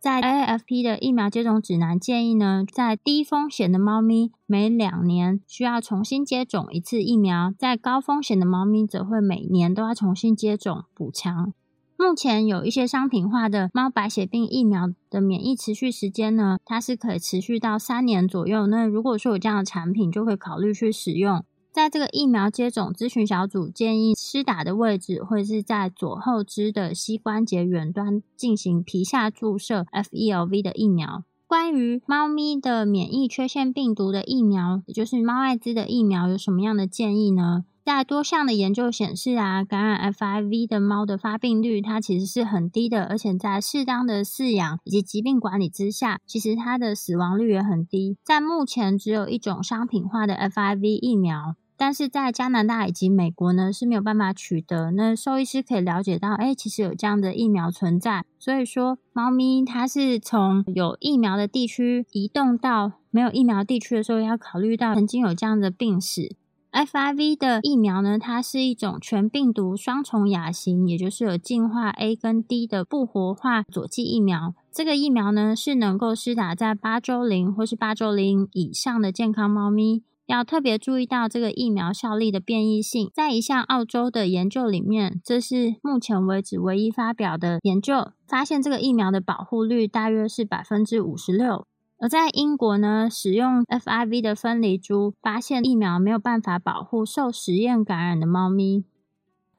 [0.00, 11.52] 在 AAFP 的疫苗接种指南建议呢，在低风险的猫咪每两年需要重新接种一次疫苗，在高风险的猫咪则会每年都要重新接种补强。
[11.98, 18.66] 目前有一些商品化的猫白血病疫苗的免疫持续时间呢，它是可以持续到三年左右。
[18.68, 21.44] 那如果说有这样的产品，就会考虑去使用。
[21.72, 31.22] 在这个疫苗接种咨询小组建议，施打的位置会是在左后肢的膝关节远端进行皮下注射 FELV 的疫苗。
[31.46, 37.64] 关于猫咪的免疫缺陷病毒的疫苗，也就是猫艾滋的疫苗，有什么样的建议呢？
[37.84, 48.16] 在多项的研究显示啊，感染 FIV 的猫的发病率它其实是很低的，而且在适当的饲养以及疾病管理之下，其实它的死亡率也很低。
[48.24, 51.56] 在目前只有一种商品化的 FIV 疫苗。
[51.82, 54.90] 但是在加拿大以及美国呢是没有办法取得。
[54.90, 58.22] 那兽医师可以了解到，哎，其实有这样的疫苗存在。
[58.38, 66.36] 所以说，猫咪它是从有疫苗的地区移动到没有疫苗地区的时候，要考虑到曾经有这样的病史。
[66.72, 74.54] FIV 的疫苗呢，它是一种全病毒双重亚型，也就是有进化 A 跟 D 的不活化佐剂疫苗。
[74.70, 80.04] 这个疫苗呢是能够施打在八周龄或是八周龄以上的健康猫咪。
[80.26, 91.66] 要特别注意到这个疫苗效力的变异性，在一项澳洲的研究里面，这是目前为止唯一发表的研究，发现这个疫苗的保护率大约是百分之五十六。
[92.00, 98.84] 而在英国呢，使用 FIV 的分离株，发现疫苗没有办法保护受实验感染的猫咪。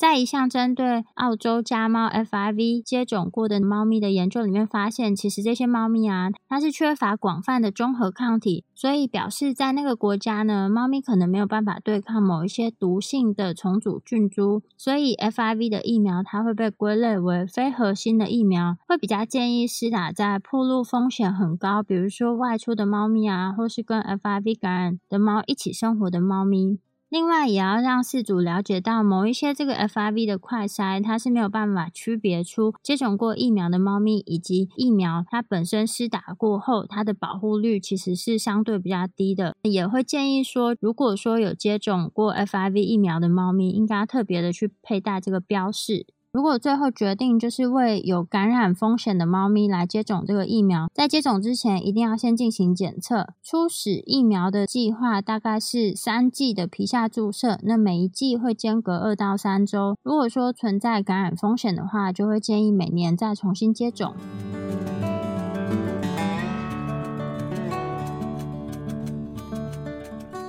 [0.01, 26.79] 在一项针对澳洲家猫 FIV 接种过的猫咪的研究里面发现，其实这些猫咪啊，它是缺乏广泛的中和抗体，所以表示在那个国家呢，猫咪可能没有办法对抗某一些毒性的重组菌株，所以 FIV 的疫苗它会被归类为非核心的疫苗，会比较建议施打在暴露风险很高，比如说外出的猫咪啊，或是跟 FIV 感染的猫一起生活的猫咪。
[27.11, 39.57] 另外，也要让事主了解到，某一些这个 FIV 的快筛，它是没有办法区别出接种过疫苗的猫咪以及疫苗它本身施打过后，它的保护率其实是相对比较低的。
[39.63, 46.05] 也会建议说，如果说有接种过 FIV 疫苗的猫咪，应该特别的去佩戴这个标示。
[46.33, 53.33] 如果最后决定就是为有感染风险的猫咪来接种这个疫苗，在接种之前一定要先进行检测。
[53.43, 59.97] 初始疫苗的计划大概是三剂的皮下注射，那每一剂会间隔二到三周。
[60.01, 64.15] 如果说存在感染风险的话，就会建议每年再重新接种。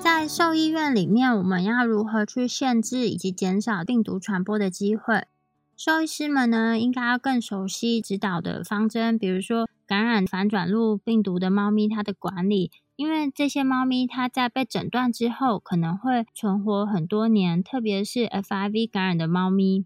[0.01, 5.25] 在兽医院里面，我们要如何去限制以及减少病毒传播的机会？
[5.85, 19.85] 兽医师们呢，应该要更熟悉指导的方针，比如说感染反转录病毒的猫咪它的管理，因为这些猫咪它在被诊断之后可能会存活很多年，特别是 FIV 感染的猫咪，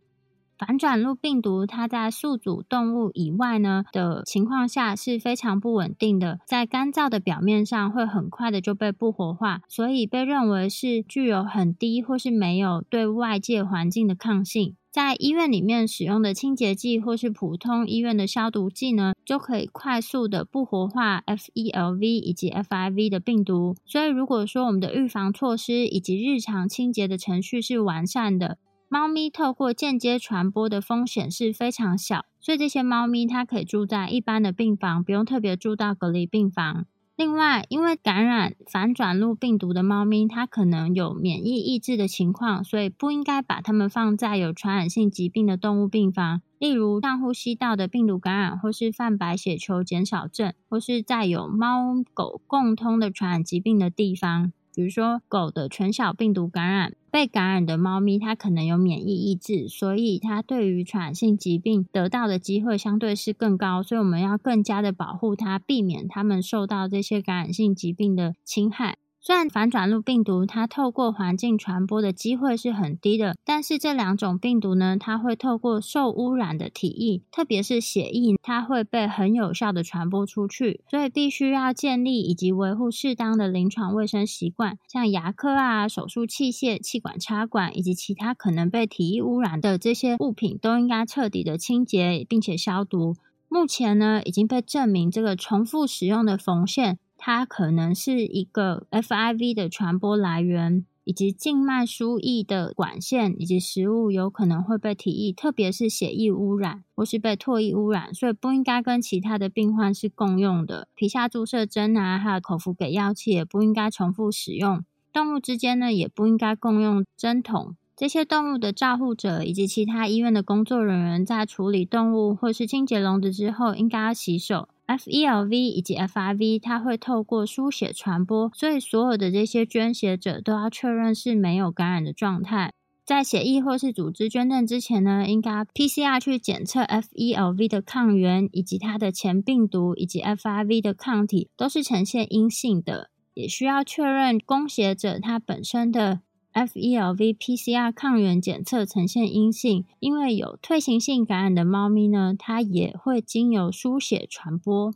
[0.58, 14.74] 反转录病毒它在宿主动物以外呢的情况下是非常不稳定的，在干燥的表面上会很快的就被不活化，所以被认为是具有很低或是没有对外界环境的抗性。
[14.90, 23.76] 在医院里面使用的清洁剂或是普通医院的消毒剂呢，就可以快速的不活化 FELV 以及 FIV 的病毒。
[23.84, 28.56] 所以，如果说我们的预防措施以及日常清洁的程序是完善的，
[28.88, 32.24] 猫咪透过间接传播的风险是非常小。
[32.40, 36.86] 所以，这些猫咪它可以住在一般的病房，不用特别住到隔离病房。
[37.16, 54.52] 另外，因为感染反转录病毒的猫咪，它可能有免疫抑制的情况，所以不应该把它们放在有传染性疾病的动物病房，例如上呼吸道的病毒感染，或是泛白血球减少症，或是在有猫狗共通的传染疾病的地方。
[54.74, 68.98] 比如说，狗的犬小病毒感染，被感染的猫咪它可能有免疫抑制，所以它对于传染性疾病得到的机会相对是更高，所以我们要更加的保护它，避免它们受到这些感染性疾病的侵害。
[69.26, 80.80] 虽然反转录病毒它透过环境传播的机会是很低的，但是这两种病毒呢，它会透过受污染的体液，特别是血液，它会被很有效的传播出去。
[80.88, 93.16] 所以必须要建立以及维护适当的临床卫生习惯，像牙科啊、手术器械、气管插管以及其他可能被体液污染的这些物品，都应该彻底的清洁并且消毒。
[93.48, 97.00] 目前呢，已经被证明这个重复使用的缝线。
[97.28, 110.86] 它可能是一个 FIV 的传播来源，以及静脉输液的管线以及食物有可能会被体液，特别是血液污染或是被唾液污染，所以不应该跟其他的病患是共用的。
[110.94, 114.84] 皮下注射针啊，还有口服给药器也不应该重复使用。
[115.12, 117.74] 动物之间呢，也不应该共用针筒。
[117.96, 124.68] 这些动物的照护者以及其他医院的工作人员在处理动物或是清洁笼子之后，应该要洗手。
[124.86, 132.72] FELV 以及 FRV 它会透过输血传播，所以所有的这些捐血者都要确认是没有感染的状态。
[133.04, 146.22] 在血液或是组织捐赠之前呢，应该 PCR 去检测 FELV 的抗原以及它的前病毒以及 FRV 的抗体都是呈现阴性的，也需要确认供血者他本身的。
[146.56, 154.94] FELV PCR 抗原检测呈现阴性，因为有退行性感染的猫咪呢，它也会经由输血传播。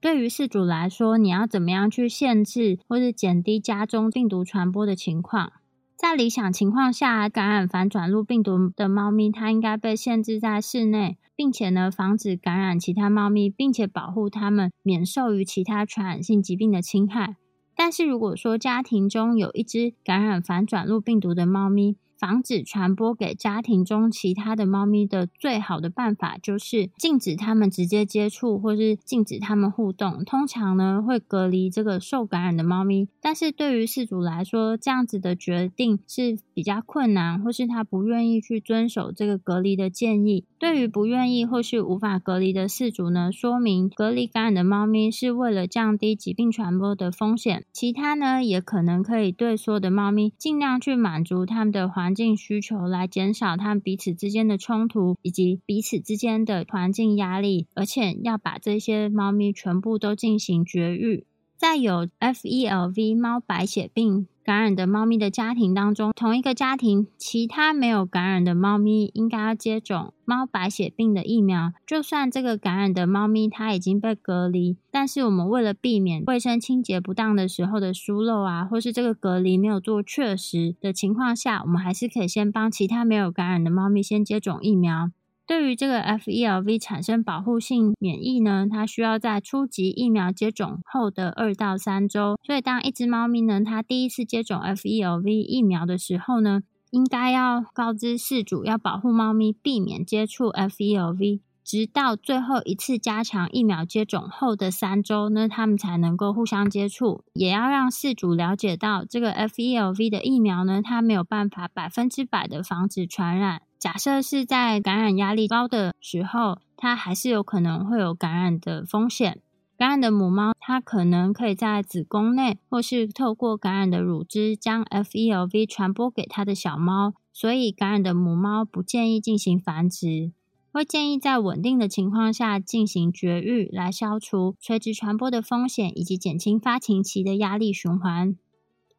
[0.00, 5.52] 对于饲主来说，你要怎么样去限制或者减低家中病毒传播的情况？
[5.94, 17.36] 在理想情况下，感染反转录病毒的猫咪，它应该被限制在室内，并且呢，防止感染其他猫咪，并且保护它们免受于其他传染性疾病的侵害。
[17.84, 30.24] 但是如果说家庭中有一只感染反转录病毒的猫咪，防止传播给家庭中其他的猫咪的最好的办法就是禁止它们直接接触，或是禁止它们互动。
[30.24, 33.08] 通常呢会隔离这个受感染的猫咪。
[33.20, 40.44] 但是对于饲主来说，这样子的决定是比较困难，或是他不愿意去遵守这个隔离的建议。
[40.58, 47.64] 对于不愿意或是无法隔离的饲主呢，说明隔离感染的猫咪是为了降低疾病传播的风险。
[47.72, 61.26] 其他呢，也可能可以对所有的猫咪尽量去满足他们的环境需求，来减少他们彼此之间的冲突以及彼此之间的环境压力，而且要把这些猫咪全部都进行绝育。
[61.62, 71.72] 在有 FELV 猫白血病感染的猫咪的家庭当中，同一个家庭其他没有感染的猫咪应该要接种猫白血病的疫苗。
[71.86, 85.12] 就算这个感染的猫咪它已经被隔离，但是我们为了避免卫生清洁不当的时候的疏漏啊，或是这个隔离没有做确实的情况下，我们还是可以先帮其他没有感染的猫咪先接种疫苗。
[85.44, 92.38] 对于这个 FELV 产生保护性免疫呢，它需要在初级疫苗接种后的二到三周。
[92.42, 107.24] 所以，当一只猫咪呢，它第一次接种 FELV 疫苗的时候呢，应该要告知饲主要保护猫咪，避免接触 FELV，直到最后一次加强疫苗接种后的三周，呢它们才能够互相接触。
[107.34, 113.62] 也要让饲主了解到，这个 FELV 的疫苗呢，它没有办法百分之百的防止传染。
[113.82, 119.40] 假设是在感染压力高的时候，它还是有可能会有感染的风险。
[119.76, 127.14] 感染的母猫，它可能可以在子宫内，或是透过感染的乳汁将 FELV 传播给它的小猫。
[127.32, 130.30] 所以，感染的母猫不建议进行繁殖，
[130.70, 138.36] 会建议在稳定的情况下进行绝育，来消除垂直传播的风险，以及减轻发情期的压力循环。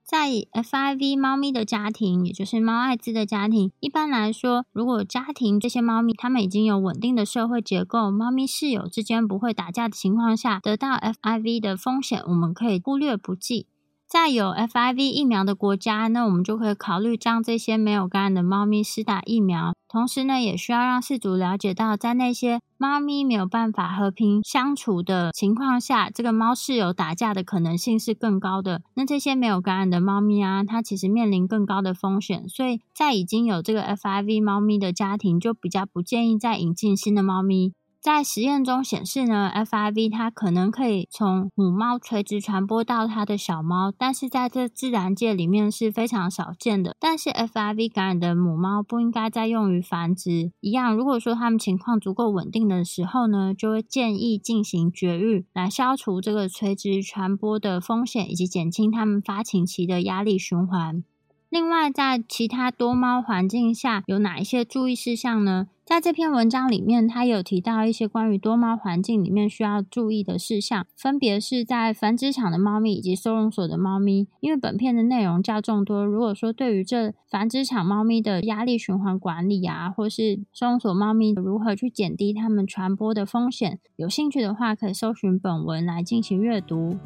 [0.04, 13.68] 在 FIV 猫咪的家庭，也就是猫艾滋的家庭，一般来说，如果家庭这些猫咪它们已经有稳定的社会结构，猫咪室友之间不会打架的情况下，得到 FIV 的风险，我们可以忽略不计。
[14.14, 19.74] 在有 FIV 疫苗的国家，那我们就可以考虑将这些没有感染的猫咪施打疫苗。
[19.90, 28.84] 同时呢，也需要让饲主了解到，在那些猫咪没有办法和平相处的情况下，这个猫室友打架的可能性是更高的。
[28.94, 32.48] 那这些没有感染的猫咪啊，它其实面临更高的风险。
[32.48, 37.74] 所以在已经有这个 FIV 猫咪的家庭，就比较不建议再引进新的猫咪。
[38.04, 46.98] 在实验中显示呢，FIV 它可能可以从母猫垂直传播到它的小猫，但是在这自然界里面是非常少见的。
[47.00, 50.52] 但是 FIV 感染的母猫不应该再用于繁殖。
[50.60, 61.06] 一样，如果说它们情况足够稳定的时候呢，就会建议进行绝育，来消除这个垂直传播的风险，以及减轻它们发情期的压力循环。
[61.54, 65.68] 另外，在其他多猫环境下有哪一些注意事项呢？
[65.86, 74.28] 在这篇文章里面，他有提到一些关于多猫环境里面需要注意的事项，分别是在繁殖场的猫咪以及收容所的猫咪。
[74.40, 86.98] 因为本片的内容较众多，如果说对于这繁殖场猫咪的压力循环管理啊，或是收容所猫咪如何去减低它们传播的风险，有兴趣的话，可以搜寻本文来进行阅读。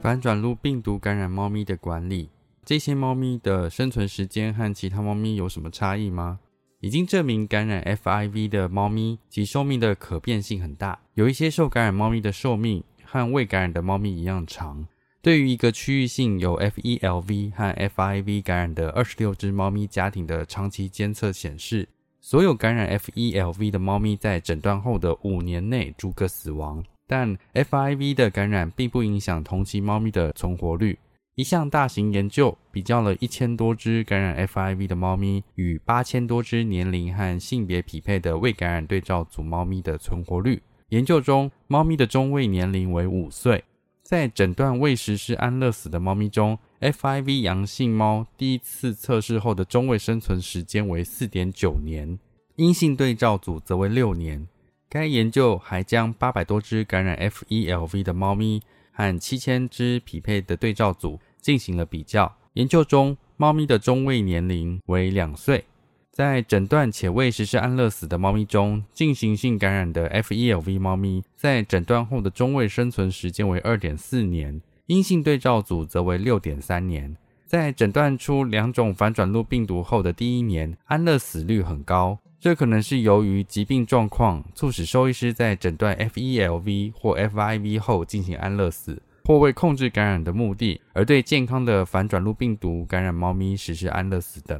[0.00, 2.30] 反转录病毒感染猫咪的管理，
[2.64, 6.40] 这些猫咪的生存时间和其他猫咪有什么差异吗？
[6.80, 14.86] 已经证明感染 FIV 的猫咪其寿命的可变性很大，有一些受感染猫咪的寿命和未感染的猫咪一样长。
[15.20, 21.86] 对于一个区域性有 FELV 和 FIV 感染的二十六只猫咪家庭的长期监测显示，
[22.22, 26.82] 所有感染 FELV 的猫咪在诊断后的五年内逐个死亡。
[27.10, 30.96] 但 FIV 的感染并不影响同期猫咪的存活率。
[31.34, 40.62] 一项大型研究比较了一千多只感染 FIV 的猫咪与八千多只年龄和性别匹配的未感染对照组猫咪的存活率。
[40.90, 43.64] 研究中，猫咪的中位年龄为五岁。
[44.04, 52.18] 在诊断未实施安乐死的猫咪中，FIV 阳性猫第一次测试后的中位生存时间为四点九年，
[52.54, 54.46] 阴性对照组则为六年。
[54.90, 58.60] 该研究还将八百多只感染 FELV 的猫咪
[58.90, 62.36] 和七千只匹配的对照组进行了比较。
[62.54, 65.64] 研究中，猫咪的中位年龄为两岁。
[66.10, 77.16] 在诊断且未实施安乐死的猫咪中，进行性感染的 FELV 猫咪在诊断后的中位生存时间为二点四年，阴性对照组则为六点三年。
[77.46, 82.18] 在诊断出两种反转录病毒后的第一年，安乐死率很高。
[82.40, 94.58] 这可能是由于疾病状况促使兽医师在诊断 FELV 或 FIV 后进行安乐死，或为控制感染的目的而对健康的反转录病毒感染猫咪实施安乐死等。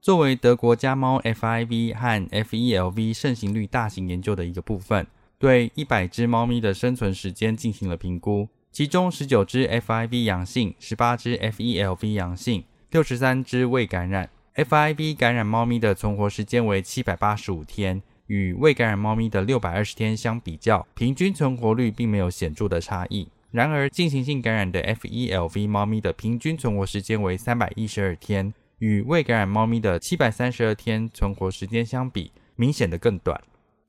[0.00, 5.06] 作为德国家猫 FIV 和 FELV 盛行率大型研究的一个部分，
[5.38, 14.30] 对一百只猫咪的生存时间进行了评估，其中十九只 FIV 阳性，十八只 FELV 阳性，六十三只未感染。
[14.56, 23.28] FIV 感染猫咪的存活时间为七百八十五天，与未感染猫咪的六百二十天相比较，平均存活率并没有显著的差异。
[23.52, 33.40] 然而，进行性感染的 FELV 猫咪的平均存活时间为三百一十二天，与未感染猫咪的七百三十二天存活时间相比，明显的更短。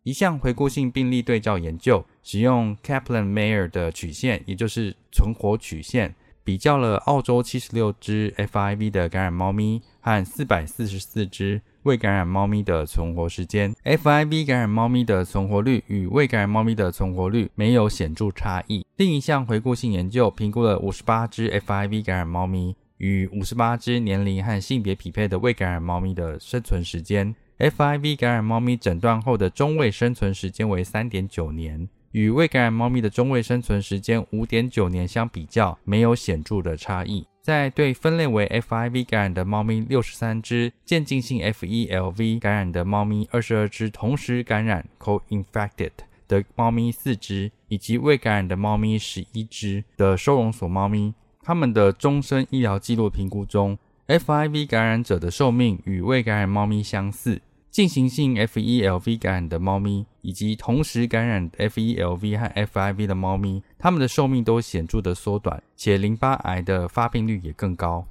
[0.04, 6.16] 一项回顾性病例对照研究，使用 Kaplan-Meier 的曲线，也就是存活曲线。
[6.44, 18.86] 比较了澳洲七十六只 FIV 的感染猫咪和四百四十四只未感染猫咪的存活时间，FIV 感染猫咪的存活率与未感染猫咪的存活率没有显著差异。
[18.98, 31.88] 另一项回顾性研究评估了五十八只 FIV 感染猫咪与五十八只年龄和性别匹配的未感染猫咪的生存时间，FIV 感染猫咪诊断后的中位生存时间为三点九年。
[32.12, 37.26] 与未感染猫咪的中位生存时间五点九年相比较，没有显著的差异。
[37.42, 45.92] 在对分类为 FIV 感染的猫咪六十三只，渐进性 FELV 感染的猫咪二十二只，同时感染 co-infected
[46.28, 57.42] 的猫咪四只，以及未感染的猫咪十一只的收容所猫咪，它们的终身医疗记录评估中，FIV 感染者的寿命与未感染猫咪相似。
[57.72, 68.06] 进行性 FELV 感染的猫咪，以及同时感染 FELV 和 FIV 的猫咪，它们的寿命都显著的缩短，且淋巴癌的发病率也更高。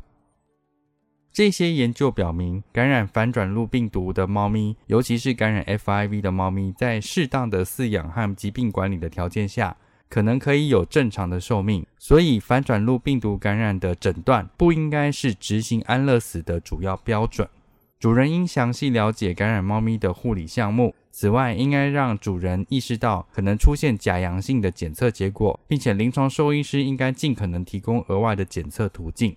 [1.31, 9.77] 这些研究表明，感染反转录病毒的猫咪，尤其是感染 FIV 的猫咪，在适当的饲养和疾病管理的条件下，
[10.09, 11.87] 可能可以有正常的寿命。
[11.99, 17.47] 所以，反转录病毒感染的诊断不应该是执行安乐死的主要标准。
[18.01, 20.95] 主人应详细了解感染猫咪的护理项目。
[21.11, 29.37] 此外，应该让主人意识到可能出现假阳性的检测结果，并且临床兽医师应该尽可能提供额外的检测途径，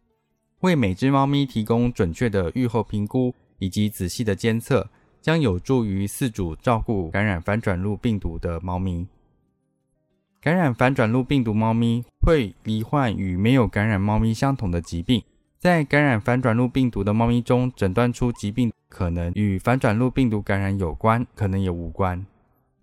[0.61, 4.89] 为每只猫咪提供准确的预后评估以及仔细的监测，
[5.21, 9.05] 将有助于饲主照顾感染反转录病毒的猫咪。
[10.39, 15.21] 感染反转录病毒猫咪会罹患与没有感染猫咪相同的疾病。
[15.63, 22.25] 在感染反转录病毒的猫咪中，诊断出疾病可能与反转录病毒感染有关，可能也无关。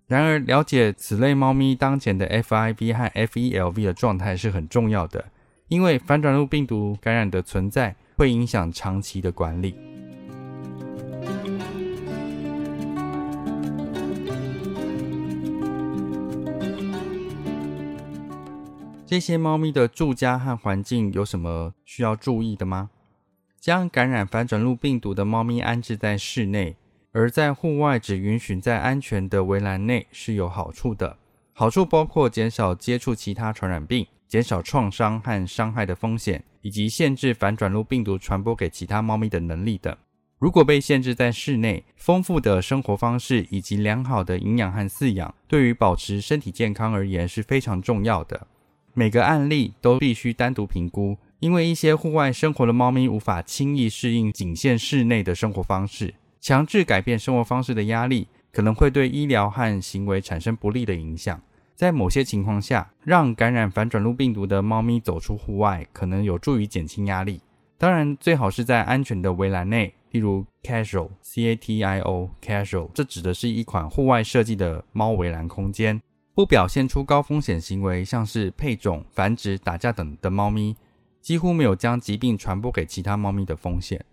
[0.07, 5.23] 然而，了解此类猫咪当前的 FIV 和 FELV 的状态是很重要的，
[5.67, 9.75] 因为反转录病毒感染的存在会影响长期的管理。
[19.11, 22.91] 这些猫咪的住家和环境有什么需要注意的吗？
[23.59, 26.77] 将感染反转录病毒的猫咪安置在室内，
[27.11, 31.17] 而在户外只允许在安全的围栏内是有好处的。
[31.51, 39.93] 好处包括减少接触其他传染病、减少创伤和伤害的风险，以及限制反转录病毒传播给其他猫咪的能力等。
[40.39, 48.47] 如果被限制在室内，丰富的生活方式以及良好的营养和饲养，对于保持身体健康而言是非常重要的。
[48.93, 56.13] 每个案例都必须单独评估，因为一些户外生活的猫咪无法轻易适应仅限室内的生活方式。
[56.39, 61.39] 强制改变生活方式的压力可能会对医疗和行为产生不利的影响。
[61.75, 67.41] 在某些情况下，让感染反转录病毒的猫咪走出户外，可能有助于减轻压力。
[67.77, 75.99] 当然，最好是在安全的围栏内，例如 Casual C A T I O Casual，这指的是一款户外设计的猫围栏空间。
[76.33, 80.75] 不表现出高风险行为，像是配种、繁殖、打架等的猫咪，
[81.19, 84.05] 几乎没有将疾病传播给其他猫咪的风险。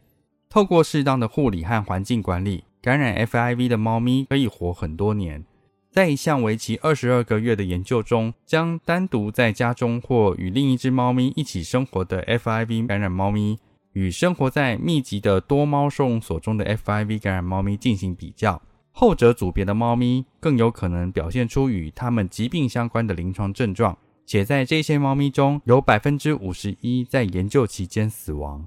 [0.49, 5.45] 透过适当的护理和环境管理，感染 FIV 的猫咪可以活很多年。
[5.91, 13.59] 在一项为期二十二个月的研究中，将单独在家中或与另一只猫咪一起生活的 FIV 感染猫咪，
[13.93, 18.61] 与生活在密集的多猫收容所中的 FIV 感染猫咪进行比较。
[19.01, 23.97] 后者组别的猫咪更有可能表现出与它们疾病相关的临床症状，
[24.27, 28.67] 且在这些猫咪中有百分之五十一在研究期间死亡。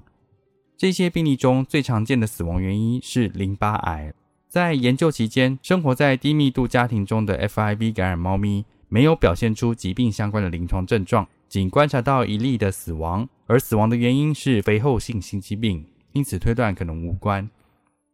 [0.74, 4.14] 这些病例中最常见的死亡原因是淋巴癌。
[4.48, 17.50] 在研究期间，生活在低密度家庭中的 FIV 感染猫咪没有表现出疾病相关的临床症状，仅观察到一例的死亡，而死亡的原因是肥厚性心肌病，因此推断可能无关。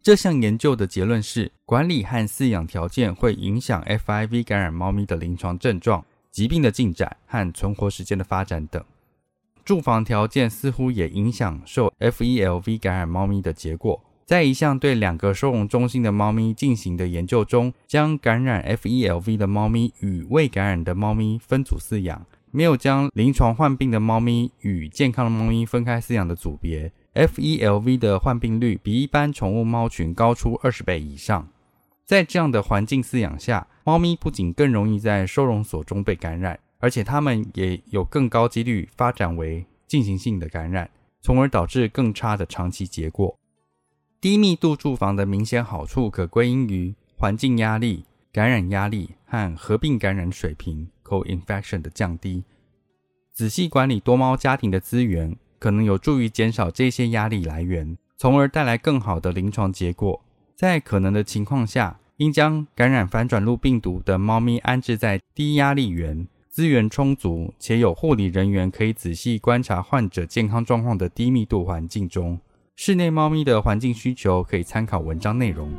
[0.09, 8.83] 这项研究的结论是，管理和饲养条件会影响 FIV 感染猫咪的临床症状、疾病的进展和存活时间的发展等。
[9.67, 14.03] 住房条件似乎也影响受 FELV 感染猫咪的结果。
[14.25, 26.91] 在一项对两个收容中心的猫咪进行的研究中，将感染 FELV 的猫咪与未感染的猫咪分组饲养，没有将临床患病的猫咪与健康的猫咪分开饲养的组别。
[27.19, 31.49] FELV 的患病率比一般宠物猫群高出二十倍以上。
[32.05, 40.89] 在这样的环境饲养下，猫咪不仅更容易在收容所中被感染，而且它们也有更高几率发展为进行性的感染，
[41.21, 43.37] 从而导致更差的长期结果。
[44.21, 52.45] 低密度住房的明显好处可归因于环境压力、感染压力和合并感染水平 （co-infection） 的降低。
[53.33, 55.37] 仔细管理多猫家庭的资源。
[55.59, 60.21] 可能有助于减少这些压力来源，从而带来更好的临床结果。
[60.55, 72.41] 在可能的情况下，应将感染反转录病毒的猫咪安置在低压力源、资源充足且有护理人员可以仔细观察患者健康状况的低密度环境中。
[72.75, 75.73] 室内猫咪的环境需求可以参考文章内容。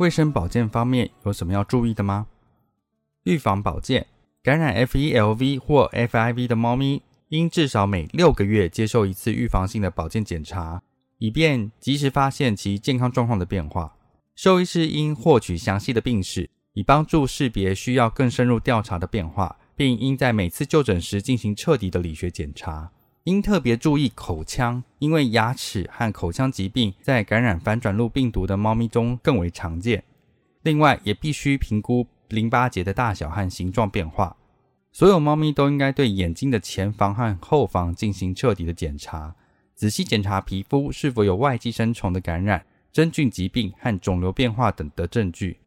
[0.00, 2.26] 卫生保健方面有什么要注意的吗？
[3.24, 4.06] 预防保健，
[4.42, 10.82] 感染 FELV 或 FIV 的猫咪应至少每六个月接受一次预防性的保健检查，
[11.18, 13.94] 以便及时发现其健康状况的变化。
[14.34, 22.90] 兽医师应获取详细的病史，以帮助识别需要更深入调查的变化，并应在每次就诊时进行彻底的理学检查。
[23.24, 30.02] 应特别注意口腔，因为牙齿和口腔疾病在感染反转录病毒的猫咪中更为常见。
[30.62, 34.36] 另外，也必须评估淋巴结的大小和形状变化。
[34.92, 39.34] 所有猫咪都应该对眼睛的前房和后房进行彻底的检查，
[39.74, 45.58] 仔细检查皮肤是否有外寄生虫的感染、真菌疾病和肿瘤变化等的证据。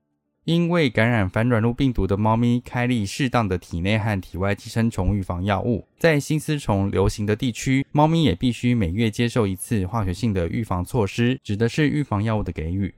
[0.45, 12.93] 因为感染反转录病毒的猫咪开立适当的体内和体外寄生虫预防药物，在新丝虫流行的地区，猫咪也必须每月接受一次化学性的预防措施，指的是预防药物的给予。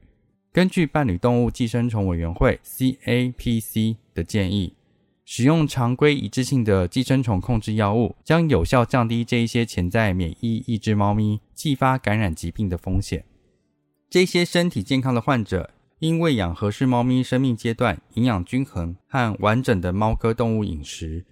[0.52, 4.74] 根据伴侣动物寄生虫委员会 （CAPC） 的建议，
[5.24, 13.24] 使用常规一致性的寄生虫控制药物，将有效降低这一些潜在免疫抑制猫咪继发感染疾病的风险。
[14.10, 15.70] 这些身体健康的患者。
[16.00, 21.24] 应喂养合适猫咪生命阶段、营养均衡和完整的猫科动物饮食，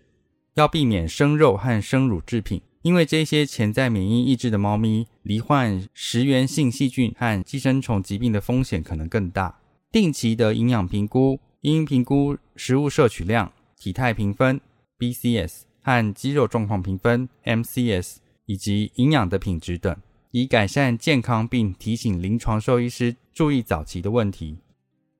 [0.55, 9.59] 要避免生肉和生乳制品，因为这些潜在免疫抑制的猫咪罹患食源性细菌和寄生虫疾病的风险可能更大。
[9.93, 14.59] 定期的营养评估应评估食物摄取量、体态评分
[14.99, 19.95] （BCS） 和肌肉状况评分 （MCS） 以及营养的品质等。
[20.37, 24.59] 以改善健康，并提醒临床兽医师注意早期的问题。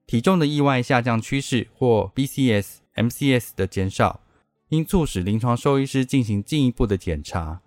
[0.09, 4.23] 体重的意外下降趋势或 BCS、MCS 的减少，
[4.71, 7.63] 应促使临床兽医师进行进一步的检查。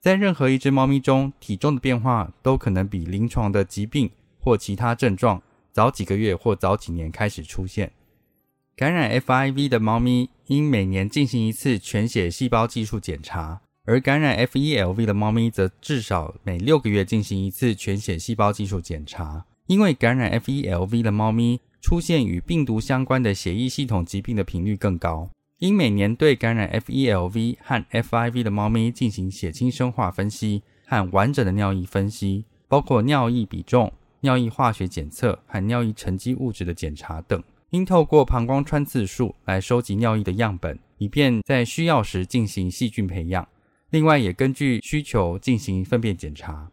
[0.00, 7.92] 在任何一只猫咪中，体重的变化都可能比临床的疾病或其他症状早几个月或早几年开始出现。
[8.74, 13.60] 感染 FIV 的猫咪应每年进行一次全血细胞技术检查。
[13.86, 25.30] 而感染 FELV 的猫咪则至少每六个月进行一次全血细胞技术检查，因为感染 FELV 的猫咪出现与病毒相关的血液系统疾病的频率更高，
[25.60, 37.40] 应每年对感染 FELV 和 FIV 的猫咪进行血清生化分析和完整的尿液分析，包括尿液比重、尿液化学检测和尿液沉积物质的检查等。
[37.70, 43.46] 应透过膀胱穿刺术来收集尿液的样本，以便在需要时进行细菌培养。
[43.90, 46.70] 另外，也根据需求进行粪便检查。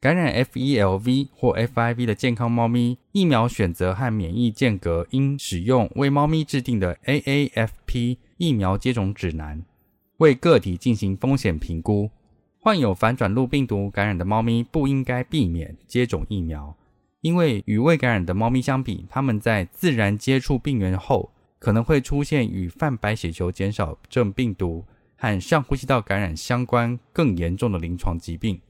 [0.00, 9.62] 感染 FELV 或 FIV 的健康猫咪，疫苗选择和免疫间隔应使用为猫咪制定的 AAFP 疫苗接种指南，
[10.18, 12.10] 为个体进行风险评估。
[12.58, 16.76] 患有反转录病毒感染的猫咪不应该避免接种疫苗，
[17.22, 24.84] 因为与未感染的猫咪相比，它们在自然接触病原后，可能会出现与泛白血球减少症病毒。
[25.16, 28.60] 和上呼吸道感染相关更严重的临床疾病，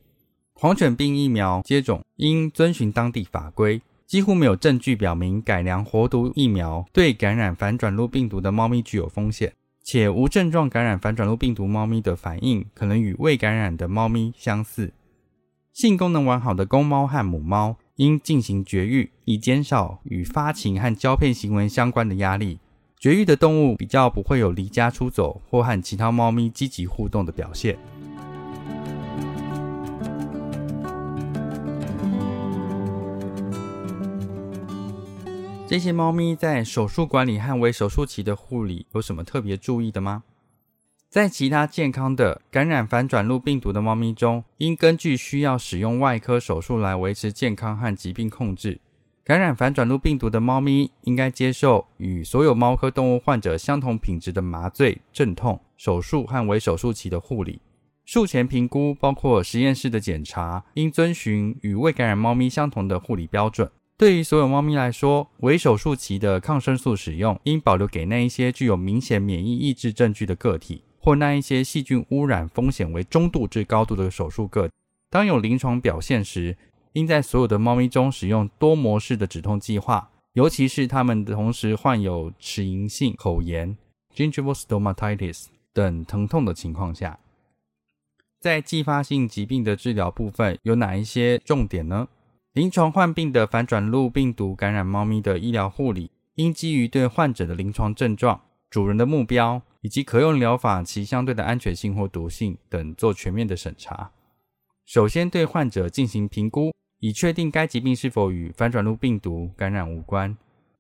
[0.53, 3.83] 狂犬病疫苗接种应遵循当地法规。
[4.07, 14.93] 几乎没有证据表明改良活毒疫苗对感染反转录病毒的猫咪具有风险，且无症状感染反转录病毒猫咪的反应可能与未感染的猫咪相似。
[15.73, 22.61] 性功能完好的公猫和母猫应进行绝育，以减少与发情和交配行为相关的压力。
[23.05, 27.79] 绝育的动物比较不会有离家出走或和其他猫咪积极互动的表现。
[35.67, 40.23] 这些猫咪在手术管理和微手术期的护理有什么特别注意的吗？
[41.11, 48.81] 在其他健康的感染反转录病毒的猫咪中，应根据需要使用外科手术来维持健康和疾病控制。
[49.25, 57.59] 感染反转录病毒的猫咪应该接受与所有猫科动物患者相同品质的麻醉、镇痛、手术和微手术期的护理。
[58.05, 63.71] 术前评估包括实验室的检查，应遵循与未感染猫咪相同的护理标准。
[63.97, 74.69] 对于所有猫咪来说，微手术期的抗生素使用应保留给那一些具有明显免疫抑制证据的个体，或那一些细菌污染风险为中度至高度的手术个。
[75.09, 76.55] 当有临床表现时，
[76.95, 83.77] 应在所有的猫咪中使用多模式的止痛计划，尤其是它们同时患有齿龈性口炎
[84.15, 87.19] （gingival stomatitis） 等疼痛的情况下。
[88.41, 92.09] 在继发性疾病的治疗部分有哪一些重点呢？
[92.53, 98.41] 临床患病的反转录病毒感染猫咪的医疗护理，应基于对患者的临床症状、
[98.71, 104.13] 主人的目标以及可用疗法其相对的安全性或毒性等做全面的审查。
[104.87, 106.71] 首先，对患者进行评估，
[107.05, 110.35] 以确定该疾病是否与反转录病毒感染无关。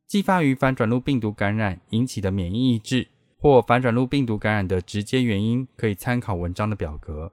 [0.06, 7.30] 继发于反转录病毒感染引起的免疫抑制或反转录病毒感染的直接原因，可以参考文章的表格。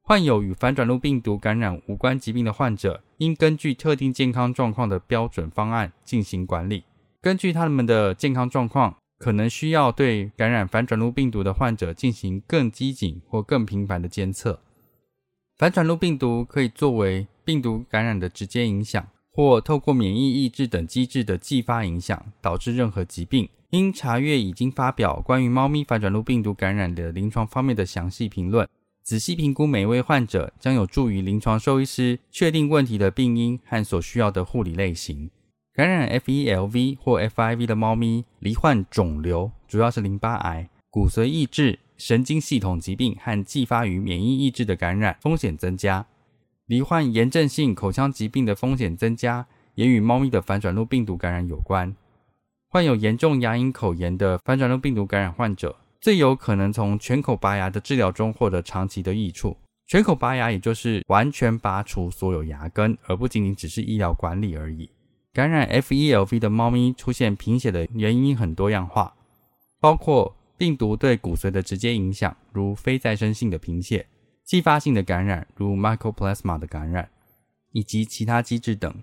[0.00, 6.84] 患有与反转录病毒感染无关疾病的患者，应根据特定健康状况的标准方案进行管理。
[7.20, 14.58] 根据他们的健康状况，可能需要对感染反转录病毒的患者进行更机警或更频繁的监测。
[15.62, 23.48] 反转录病毒可以作为病毒感染的直接影响，或透过免疫抑制等机制的继发影响，导致任何疾病。
[23.70, 28.68] 应查阅已经发表关于猫咪反转录病毒感染的临床方面的详细评论。
[29.04, 35.30] 仔细评估每位患者，将有助于临床兽医师确定问题的病因和所需要的护理类型。
[35.72, 46.04] 感染 FELV 或 FIV 的猫咪，罹患肿瘤，主要是淋巴癌、骨髓抑制、神经系统疾病和继发于免疫抑制的感染风险增加。
[46.66, 49.46] 罹患炎症性口腔疾病的风险增加，
[49.76, 51.94] 也与猫咪的反转录病毒感染有关。
[52.68, 55.76] 患有严重牙龈口炎的反转录病毒感染患者。
[56.00, 59.56] 最有可能从全口拔牙的治疗中获得长期的益处。
[59.86, 64.90] 全口拔牙也就是完全拔除所有牙根，而不仅仅只是医疗管理而已。
[65.32, 69.14] 感染 FELV 的猫咪出现贫血的原因很多样化，
[69.78, 74.04] 包括病毒对骨髓的直接影响，如非再生性的贫血；
[74.44, 77.08] 继发性的感染，如 Mycoplasma 的感染，
[77.72, 78.94] 以及其他机制等。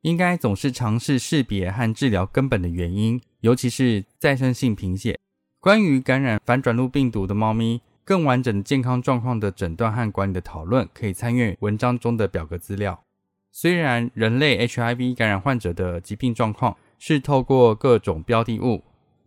[0.00, 5.18] 应该总是尝试识别和治疗根本的原因，尤其是再生性贫血。
[5.60, 13.04] 关于感染反转录病毒的猫咪更完整的健康状况的诊断和管理的讨论，可以参阅文章中的表格资料。
[13.50, 18.82] 虽然人类 HIV 感染患者的疾病状况是透过各种标的物，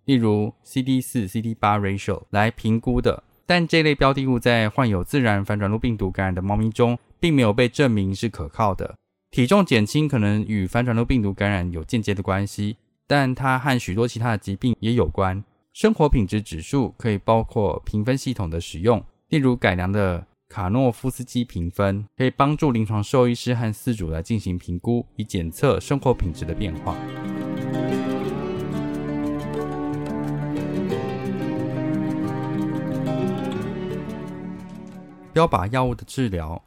[0.06, 8.96] 例如 CD4、CD8 ratio 来评估的，但这类标的物在患有自然反转录病毒感染的猫咪中，并没有被证明是可靠的。
[9.32, 15.44] 体重减轻可能与反转录病毒感染有间接的关系，但它和许多其他的疾病也有关。
[15.74, 26.96] 生活品质指数可以包括评分系统的使用，例如改良的卡诺夫斯基评分，可以帮助临床兽医师和饲主来进行评估，以检测生活品质的变化。
[35.36, 36.64] 标靶药物的治疗，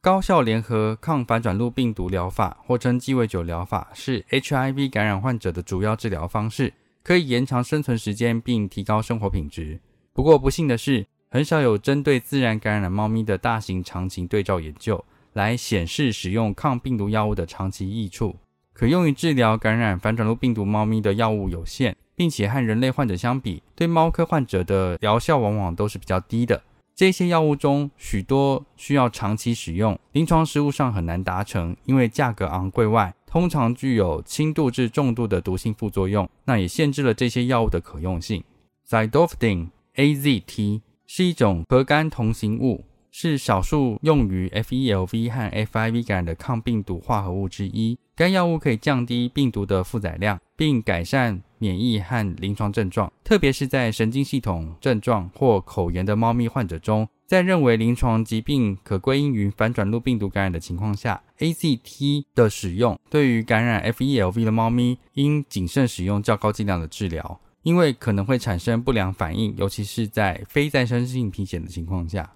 [0.00, 6.74] 高效联合抗反转录病毒疗法，或称鸡尾酒疗法，是 HIV 感染患者的主要治疗方式。
[7.04, 9.78] 可以延长生存时间并提高生活品质。
[10.12, 15.04] 不过不幸的是，很少有针对自然感染猫咪的大型长期对照研究
[15.34, 18.34] 来显示使用抗病毒药物的长期益处。
[18.72, 26.60] 可用于治疗感染反转录病毒猫咪的药物有限，并且和人类患者相比，对猫科患者的疗效往往都是比较低的。
[26.98, 33.14] 这些药物中许多需要长期使用，临床实务上很难达成，因为价格昂贵外。
[33.24, 38.42] 通常具有轻度至重度的毒性副作用，那也限制了这些药物的可用性。
[38.88, 47.96] Zidovudine (AZT) 是一种核苷同型物，是少数用于 FELV 和 FIV 感染的抗病毒化合物之一。
[48.18, 57.08] 该药物可以降低病毒的负载量，并改善免疫和临床症状，特别是在神经系统症状或口炎的猫咪患者中。
[57.28, 72.32] 在认为临床疾病可归因于反转录病毒感染的情况下，ACT 的使用对于感染 FELV 的猫咪应谨慎使用较高剂量的治疗，因为可能会产生不良反应，尤其是在非再生性贫血的情况下。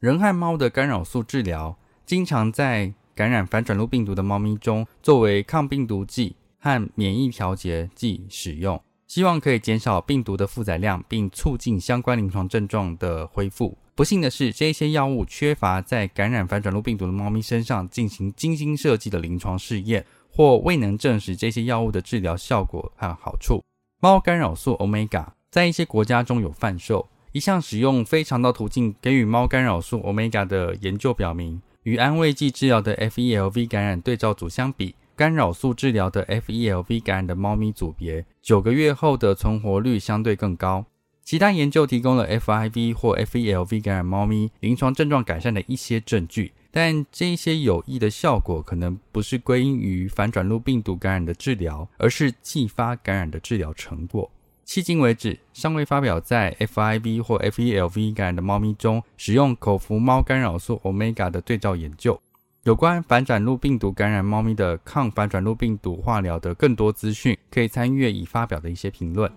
[0.00, 13.76] 人和猫的干扰素治疗经常在感染反转录病毒的猫咪中作为抗病毒剂和免疫调节剂使用，希望可以减少病毒的负载量，并促进相关临床症状的恢复。
[13.94, 23.62] 不幸的是，这些药物缺乏在感染反转录病毒的猫咪身上进行精心设计的临床试验，或未能证实这些药物的治疗效果和好处。
[24.00, 27.06] 猫干扰素 Omega 在一些国家中有贩售。
[27.32, 40.84] 一项使用非肠道途径给予猫干扰素 Omega 的研究表明，与安慰剂治疗的 FELV 感染对照组相比，干扰素治疗的 FELV 感染的猫咪组别九个月后的存活率相对更高。
[41.22, 54.28] 其他研究提供了 FIV 或 FELV 感染猫咪临床症状改善的一些证据，但这些有益的效果可能不是归因于反转录病毒感染的治疗，而是继发感染的治疗成果。
[54.70, 62.20] 迄今为止，尚未发表在 FIV 或 FELV 感染的猫咪中使用口服猫干扰素 Omega 的对照研究。
[62.62, 69.28] 有关反转录病毒感染猫咪的抗反转录病毒化疗的更多资讯，可以参阅已发表的一些评论。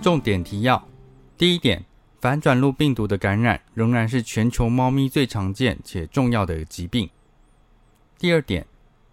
[0.00, 0.86] 重点提要：
[1.36, 1.84] 第一点，
[2.20, 7.10] 反转录病毒的感染仍然是全球猫咪最常见且重要的疾病。
[8.22, 8.64] 第二点，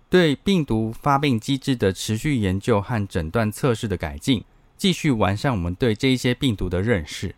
[0.07, 4.44] 对病毒发病机制的持续研究和诊断测试的改进，
[4.77, 7.34] 继续完善我们对这一些病毒的认识。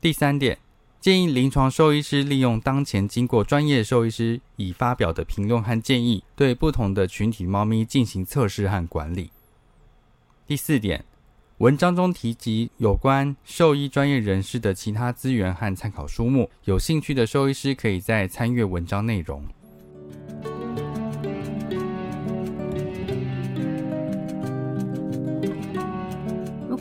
[0.00, 0.56] 第三点，
[0.98, 9.30] 建议临床兽医师利用当前经过专业兽医师已发表的评论和建议，对不同的群体猫咪进行测试和管理。
[10.46, 11.04] 第四点，
[11.58, 19.44] 文章中提及有关兽医专业人士的其他资源和参考书目，有兴趣的兽医师可以在参阅文章内容。